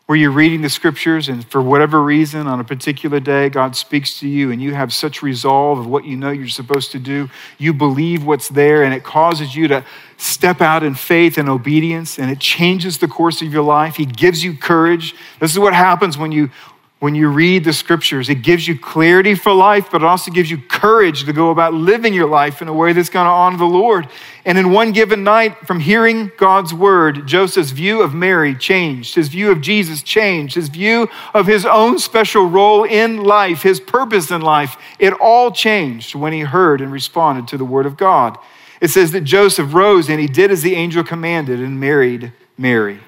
Where 0.06 0.16
you're 0.16 0.30
reading 0.30 0.62
the 0.62 0.70
scriptures, 0.70 1.28
and 1.28 1.46
for 1.46 1.60
whatever 1.60 2.02
reason, 2.02 2.46
on 2.46 2.60
a 2.60 2.64
particular 2.64 3.20
day, 3.20 3.50
God 3.50 3.76
speaks 3.76 4.18
to 4.20 4.28
you, 4.28 4.50
and 4.50 4.60
you 4.60 4.74
have 4.74 4.90
such 4.90 5.22
resolve 5.22 5.78
of 5.78 5.86
what 5.86 6.06
you 6.06 6.16
know 6.16 6.30
you're 6.30 6.48
supposed 6.48 6.92
to 6.92 6.98
do. 6.98 7.28
You 7.58 7.74
believe 7.74 8.24
what's 8.24 8.48
there, 8.48 8.84
and 8.84 8.94
it 8.94 9.04
causes 9.04 9.54
you 9.54 9.68
to 9.68 9.84
step 10.16 10.62
out 10.62 10.82
in 10.82 10.94
faith 10.94 11.36
and 11.36 11.46
obedience, 11.46 12.18
and 12.18 12.30
it 12.30 12.40
changes 12.40 12.96
the 12.98 13.06
course 13.06 13.42
of 13.42 13.52
your 13.52 13.62
life. 13.62 13.96
He 13.96 14.06
gives 14.06 14.42
you 14.42 14.56
courage. 14.56 15.14
This 15.40 15.52
is 15.52 15.58
what 15.58 15.74
happens 15.74 16.16
when 16.16 16.32
you 16.32 16.50
when 17.00 17.14
you 17.14 17.28
read 17.28 17.62
the 17.62 17.72
scriptures. 17.72 18.28
It 18.28 18.42
gives 18.42 18.66
you 18.66 18.76
clarity 18.76 19.36
for 19.36 19.52
life, 19.52 19.88
but 19.90 20.02
it 20.02 20.06
also 20.06 20.32
gives 20.32 20.50
you 20.50 20.58
courage 20.58 21.24
to 21.24 21.32
go 21.32 21.50
about 21.50 21.72
living 21.72 22.12
your 22.12 22.28
life 22.28 22.60
in 22.60 22.66
a 22.66 22.72
way 22.72 22.92
that's 22.92 23.08
going 23.08 23.26
to 23.26 23.30
honor 23.30 23.56
the 23.56 23.64
Lord. 23.64 24.08
And 24.44 24.58
in 24.58 24.72
one 24.72 24.90
given 24.90 25.22
night, 25.22 25.66
from 25.66 25.78
hearing 25.78 26.32
God's 26.36 26.74
word, 26.74 27.26
Joseph's 27.26 27.70
view 27.70 28.02
of 28.02 28.14
Mary 28.14 28.54
changed. 28.54 29.14
His 29.14 29.28
view 29.28 29.52
of 29.52 29.60
Jesus 29.60 30.02
changed. 30.02 30.56
His 30.56 30.68
view 30.68 31.08
of 31.34 31.46
his 31.46 31.64
own 31.64 32.00
special 32.00 32.46
role 32.46 32.82
in 32.82 33.22
life, 33.22 33.62
his 33.62 33.78
purpose 33.78 34.32
in 34.32 34.40
life, 34.40 34.76
it 34.98 35.12
all 35.12 35.52
changed 35.52 36.16
when 36.16 36.32
he 36.32 36.40
heard 36.40 36.80
and 36.80 36.90
responded 36.90 37.46
to 37.48 37.56
the 37.56 37.64
word 37.64 37.86
of 37.86 37.96
God. 37.96 38.36
It 38.80 38.88
says 38.88 39.12
that 39.12 39.22
Joseph 39.22 39.72
rose 39.72 40.08
and 40.08 40.20
he 40.20 40.26
did 40.26 40.50
as 40.50 40.62
the 40.62 40.74
angel 40.74 41.04
commanded 41.04 41.60
and 41.60 41.78
married 41.78 42.32
Mary. 42.56 43.00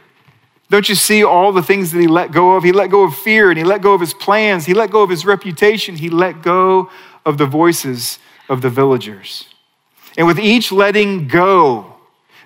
Don't 0.70 0.88
you 0.88 0.94
see 0.94 1.24
all 1.24 1.50
the 1.52 1.64
things 1.64 1.90
that 1.90 2.00
he 2.00 2.06
let 2.06 2.30
go 2.30 2.54
of? 2.56 2.62
He 2.62 2.70
let 2.70 2.90
go 2.90 3.02
of 3.02 3.16
fear 3.16 3.50
and 3.50 3.58
he 3.58 3.64
let 3.64 3.82
go 3.82 3.92
of 3.92 4.00
his 4.00 4.14
plans. 4.14 4.64
He 4.64 4.72
let 4.72 4.90
go 4.90 5.02
of 5.02 5.10
his 5.10 5.26
reputation. 5.26 5.96
He 5.96 6.08
let 6.08 6.42
go 6.42 6.88
of 7.26 7.38
the 7.38 7.46
voices 7.46 8.20
of 8.48 8.62
the 8.62 8.70
villagers. 8.70 9.48
And 10.16 10.28
with 10.28 10.38
each 10.38 10.70
letting 10.70 11.26
go, 11.26 11.96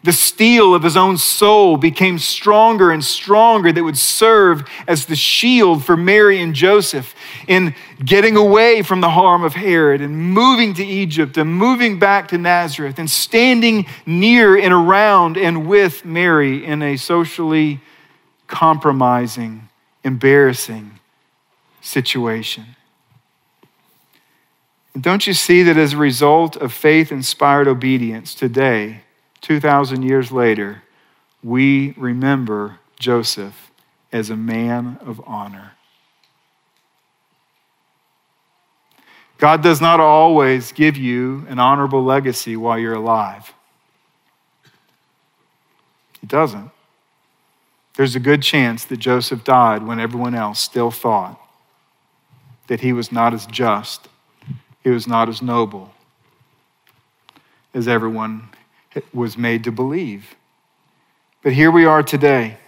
the 0.05 0.13
steel 0.13 0.75
of 0.75 0.83
his 0.83 0.97
own 0.97 1.17
soul 1.17 1.77
became 1.79 2.19
stronger 2.19 2.91
and 2.91 3.03
stronger 3.03 3.73
that 3.73 3.83
would 3.83 3.97
serve 3.97 4.69
as 4.87 5.07
the 5.07 5.17
shield 5.17 5.85
for 5.85 5.97
Mary 5.97 6.41
and 6.41 6.55
Joseph 6.55 7.15
in 7.47 7.75
getting 8.05 8.37
away 8.37 8.83
from 8.83 9.01
the 9.01 9.11
harm 9.11 9.45
of 9.45 9.55
Herod 9.55 10.03
and 10.03 10.15
moving 10.15 10.75
to 10.75 10.85
Egypt 10.85 11.39
and 11.39 11.55
moving 11.55 11.99
back 11.99 12.29
to 12.29 12.39
Nazareth 12.39 12.99
and 12.99 13.11
standing 13.11 13.87
near 14.05 14.59
and 14.59 14.75
around 14.75 15.39
and 15.39 15.67
with 15.67 16.05
Mary 16.05 16.65
in 16.65 16.83
a 16.83 16.97
socially 16.97 17.81
compromising, 18.55 19.69
embarrassing 20.05 21.01
situation. 21.81 22.65
And 24.95 25.03
don't 25.03 25.27
you 25.27 25.35
see 25.35 25.65
that 25.65 25.77
as 25.77 25.93
a 25.93 25.97
result 25.97 26.55
of 26.57 26.73
faith 26.73 27.11
inspired 27.11 27.67
obedience, 27.67 28.33
today, 28.33 29.01
2,000 29.41 30.03
years 30.03 30.31
later, 30.31 30.85
we 31.43 31.95
remember 31.97 32.79
Joseph 32.97 33.73
as 34.13 34.31
a 34.31 34.37
man 34.37 34.99
of 35.05 35.21
honor? 35.27 35.73
God 39.39 39.65
does 39.65 39.81
not 39.81 39.99
always 39.99 40.71
give 40.71 40.97
you 40.97 41.45
an 41.49 41.59
honorable 41.59 42.05
legacy 42.05 42.57
while 42.57 42.79
you're 42.79 42.95
alive. 42.95 43.53
He 46.21 46.29
doesn't. 46.29 46.71
There's 47.97 48.17
a 48.17 48.21
good 48.21 48.43
chance 48.43 48.85
that 48.87 48.97
Joseph 48.99 49.45
died 49.45 49.87
when 49.87 50.01
everyone 50.01 50.35
else 50.35 50.61
still 50.61 50.91
thought 50.91 51.41
that 52.67 52.81
he 52.81 52.93
was 52.93 53.13
not 53.13 53.35
as 53.35 53.47
just, 53.47 54.09
he 54.83 54.91
was 54.91 55.07
not 55.07 55.29
as 55.29 55.41
noble 55.41 55.93
as 57.73 57.89
everyone 57.89 58.49
was 59.13 59.37
made 59.37 59.65
to 59.65 59.73
believe. 59.73 60.35
But 61.43 61.53
here 61.53 61.71
we 61.71 61.85
are 61.85 62.03
today. 62.03 62.59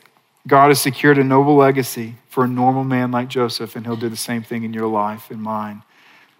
God 0.47 0.69
has 0.69 0.81
secured 0.81 1.19
a 1.19 1.25
noble 1.25 1.57
legacy 1.57 2.15
for 2.29 2.45
a 2.45 2.49
normal 2.49 2.85
man 2.85 3.11
like 3.11 3.29
Joseph, 3.29 3.75
and 3.75 3.87
he'll 3.87 3.97
do 3.97 4.09
the 4.09 4.17
same 4.17 4.43
thing 4.43 4.63
in 4.63 4.73
your 4.73 4.87
life 4.87 5.31
and 5.31 5.41
mine. 5.41 5.83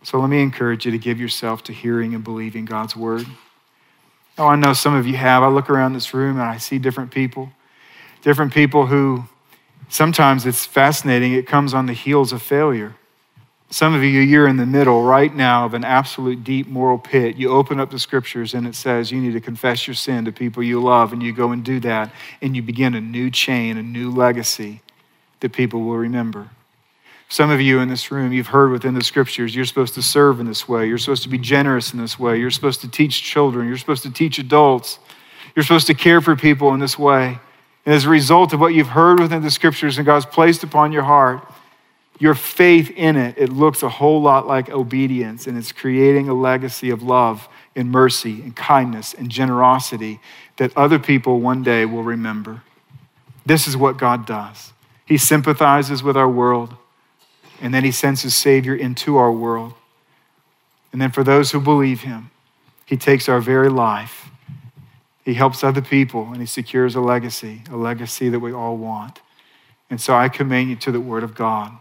So 0.03 0.21
let 0.21 0.29
me 0.29 0.43
encourage 0.43 0.85
you 0.85 0.93
to 0.93 0.99
give 0.99 1.19
yourself 1.19 1.65
to 1.65 1.73
hearing 1.73 2.15
and 2.15 2.23
believing 2.23 2.65
God's 2.65 2.95
word. 2.95 3.27
Oh, 4.39 4.47
I 4.47 4.57
know 4.57 4.75
some 4.75 4.95
of 4.95 5.07
you 5.07 5.17
have. 5.17 5.43
I 5.43 5.49
look 5.49 5.71
around 5.71 5.95
this 5.95 6.13
room 6.13 6.39
and 6.39 6.45
I 6.45 6.59
see 6.59 6.79
different 6.79 7.11
people, 7.11 7.51
different 8.23 8.53
people 8.53 8.87
who 8.87 9.25
sometimes 9.89 10.47
it's 10.47 10.67
fascinating. 10.67 11.33
It 11.33 11.47
comes 11.47 11.75
on 11.75 11.87
the 11.87 11.93
heels 11.93 12.33
of 12.33 12.43
failure. 12.43 12.95
Some 13.69 13.95
of 13.95 14.05
you, 14.05 14.21
you're 14.21 14.47
in 14.47 14.59
the 14.59 14.67
middle 14.67 15.03
right 15.03 15.35
now 15.35 15.65
of 15.65 15.75
an 15.75 15.85
absolute 15.85 16.45
deep 16.45 16.69
moral 16.69 16.99
pit. 16.99 17.37
You 17.37 17.51
open 17.51 17.81
up 17.81 17.91
the 17.91 17.99
scriptures 17.99 18.55
and 18.55 18.67
it 18.67 18.77
says 18.77 19.11
you 19.11 19.21
need 19.21 19.33
to 19.33 19.41
confess 19.41 19.89
your 19.89 19.95
sin 19.95 20.25
to 20.25 20.33
people 20.33 20.63
you 20.63 20.81
love, 20.81 21.13
and 21.13 21.21
you 21.21 21.33
go 21.33 21.51
and 21.51 21.65
do 21.65 21.81
that, 21.81 22.13
and 22.41 22.55
you 22.55 22.63
begin 22.63 22.95
a 22.95 23.01
new 23.01 23.29
chain, 23.31 23.77
a 23.77 23.83
new 23.83 24.11
legacy 24.11 24.83
that 25.41 25.53
people 25.53 25.83
will 25.83 25.97
remember. 25.97 26.49
Some 27.29 27.51
of 27.51 27.61
you 27.61 27.81
in 27.81 27.89
this 27.89 28.13
room, 28.13 28.33
you've 28.33 28.47
heard 28.47 28.71
within 28.71 28.95
the 28.95 29.03
scriptures, 29.03 29.55
you're 29.55 29.65
supposed 29.65 29.95
to 29.95 30.03
serve 30.03 30.39
in 30.39 30.47
this 30.47 30.69
way. 30.69 30.87
You're 30.87 30.97
supposed 30.97 31.25
to 31.25 31.29
be 31.29 31.39
generous 31.39 31.93
in 31.93 31.99
this 31.99 32.21
way. 32.21 32.39
You're 32.39 32.53
supposed 32.53 32.83
to 32.83 32.89
teach 32.89 33.21
children. 33.21 33.67
You're 33.67 33.79
supposed 33.79 34.05
to 34.05 34.13
teach 34.13 34.39
adults. 34.39 35.01
You're 35.57 35.65
supposed 35.65 35.89
to 35.89 35.95
care 35.95 36.21
for 36.21 36.37
people 36.37 36.73
in 36.73 36.79
this 36.79 36.97
way. 36.97 37.41
And 37.87 37.95
as 37.95 38.05
a 38.05 38.11
result 38.11 38.53
of 38.53 38.61
what 38.61 38.75
you've 38.75 38.89
heard 38.89 39.21
within 39.21 39.43
the 39.43 39.51
scriptures 39.51 39.97
and 39.97 40.05
God's 40.05 40.27
placed 40.27 40.65
upon 40.65 40.91
your 40.91 41.05
heart, 41.05 41.41
your 42.19 42.35
faith 42.35 42.91
in 42.91 43.17
it, 43.17 43.37
it 43.39 43.51
looks 43.51 43.83
a 43.83 43.89
whole 43.89 44.21
lot 44.21 44.47
like 44.47 44.69
obedience, 44.69 45.47
and 45.47 45.57
it's 45.57 45.71
creating 45.71 46.29
a 46.29 46.35
legacy 46.35 46.91
of 46.91 47.03
love 47.03 47.49
and 47.77 47.91
mercy 47.91 48.43
and 48.43 48.57
kindness 48.57 49.15
and 49.15 49.31
generosity 49.31 50.19
that 50.57 50.77
other 50.77 50.99
people 50.99 51.41
one 51.41 51.63
day 51.63 51.85
will 51.85 52.03
remember. 52.03 52.63
This 53.45 53.69
is 53.69 53.77
what 53.77 53.99
God 53.99 54.27
does. 54.27 54.73
He 55.05 55.17
sympathizes 55.19 56.03
with 56.03 56.17
our 56.17 56.29
world, 56.29 56.75
and 57.61 57.73
then 57.73 57.85
He 57.85 57.93
sends 57.93 58.23
His 58.23 58.35
Savior 58.35 58.75
into 58.75 59.17
our 59.17 59.31
world. 59.31 59.75
And 60.91 61.01
then 61.01 61.13
for 61.13 61.23
those 61.23 61.53
who 61.53 61.61
believe 61.61 62.01
Him, 62.01 62.31
He 62.85 62.97
takes 62.97 63.29
our 63.29 63.41
very 63.41 63.69
life. 63.69 64.31
He 65.27 65.35
helps 65.35 65.65
other 65.65 65.83
people, 65.83 66.29
and 66.29 66.37
He 66.37 66.47
secures 66.47 66.95
a 66.95 67.01
legacy, 67.01 67.63
a 67.69 67.77
legacy 67.77 68.29
that 68.29 68.39
we 68.39 68.53
all 68.53 68.77
want. 68.77 69.21
And 69.91 70.01
so 70.01 70.15
I 70.15 70.29
commend 70.29 70.71
you 70.71 70.77
to 70.77 70.93
the 70.93 71.01
Word 71.01 71.25
of 71.25 71.35
God 71.35 71.73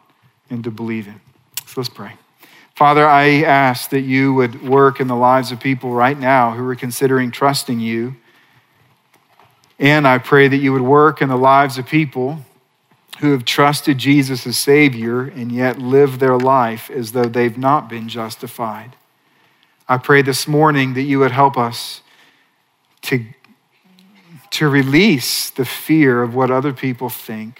and 0.50 0.64
to 0.64 0.72
believe 0.72 1.06
in. 1.06 1.22
So 1.68 1.74
let's 1.78 1.90
pray. 1.90 2.14
Father, 2.74 3.08
I 3.08 3.44
ask 3.44 3.92
that 3.92 4.02
you 4.02 4.34
would 4.34 4.68
work 4.68 5.00
in 5.00 5.08
the 5.08 5.16
lives 5.16 5.52
of 5.52 5.60
people 5.60 5.92
right 5.92 6.20
now 6.20 6.54
who 6.54 6.68
are 6.68 6.76
considering 6.76 7.30
trusting 7.30 7.80
you. 7.80 8.16
And 9.78 10.08
I 10.08 10.18
pray 10.18 10.48
that 10.48 10.58
you 10.58 10.74
would 10.74 10.82
work 10.82 11.22
in 11.22 11.30
the 11.30 11.38
lives 11.38 11.78
of 11.78 11.86
people 11.86 12.40
who 13.20 13.32
have 13.32 13.46
trusted 13.46 14.00
Jesus 14.00 14.48
as 14.48 14.58
Savior 14.58 15.22
and 15.22 15.52
yet 15.52 15.78
live 15.78 16.18
their 16.18 16.38
life 16.38 16.90
as 16.90 17.12
though 17.12 17.26
they've 17.26 17.60
not 17.60 17.90
been 17.90 18.10
justified. 18.10 18.96
I 19.88 20.00
pray 20.00 20.24
this 20.24 20.48
morning 20.48 20.96
that 20.96 21.04
you 21.04 21.20
would 21.20 21.32
help 21.32 21.60
us 21.60 22.02
to, 23.06 23.24
to 24.58 24.70
release 24.70 25.50
the 25.50 25.66
fear 25.66 26.22
of 26.22 26.36
what 26.36 26.52
other 26.52 26.74
people 26.74 27.10
think 27.10 27.60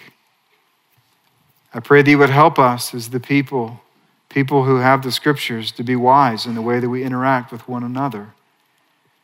I 1.76 1.82
pray 1.82 2.02
that 2.02 2.10
you 2.10 2.18
would 2.18 2.30
help 2.30 2.58
us 2.58 2.94
as 2.94 3.10
the 3.10 3.20
people, 3.20 3.82
people 4.30 4.64
who 4.64 4.78
have 4.78 5.04
the 5.04 5.12
scriptures, 5.12 5.74
to 5.74 5.84
be 5.84 5.98
wise 5.98 6.46
in 6.46 6.56
the 6.56 6.62
way 6.62 6.80
that 6.80 6.88
we 6.88 7.04
interact 7.04 7.52
with 7.52 7.68
one 7.68 7.84
another, 7.84 8.30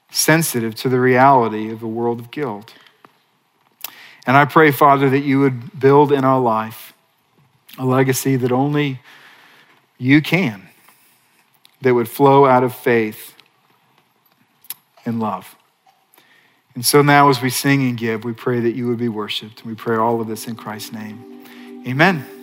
sensitive 0.09 0.75
to 0.75 0.89
the 0.89 0.99
reality 0.99 1.71
of 1.71 1.81
a 1.81 1.87
world 1.87 2.19
of 2.19 2.29
guilt. 2.29 2.73
And 4.27 4.35
I 4.35 4.43
pray, 4.43 4.71
Father, 4.71 5.09
that 5.09 5.21
you 5.21 5.39
would 5.39 5.79
build 5.79 6.11
in 6.11 6.25
our 6.25 6.41
life 6.41 6.93
a 7.77 7.85
legacy 7.85 8.35
that 8.35 8.51
only 8.51 8.99
you 9.97 10.21
can, 10.21 10.67
that 11.79 11.93
would 11.93 12.09
flow 12.09 12.45
out 12.45 12.65
of 12.65 12.75
faith 12.75 13.33
and 15.05 15.21
love. 15.21 15.55
And 16.73 16.85
so 16.85 17.01
now, 17.01 17.29
as 17.29 17.41
we 17.41 17.49
sing 17.49 17.83
and 17.83 17.97
give, 17.97 18.23
we 18.23 18.33
pray 18.33 18.61
that 18.61 18.75
you 18.75 18.87
would 18.87 18.97
be 18.97 19.09
worshiped. 19.09 19.65
We 19.65 19.75
pray 19.75 19.97
all 19.97 20.21
of 20.21 20.27
this 20.27 20.47
in 20.47 20.55
Christ's 20.55 20.93
name. 20.93 21.45
Amen. 21.87 22.40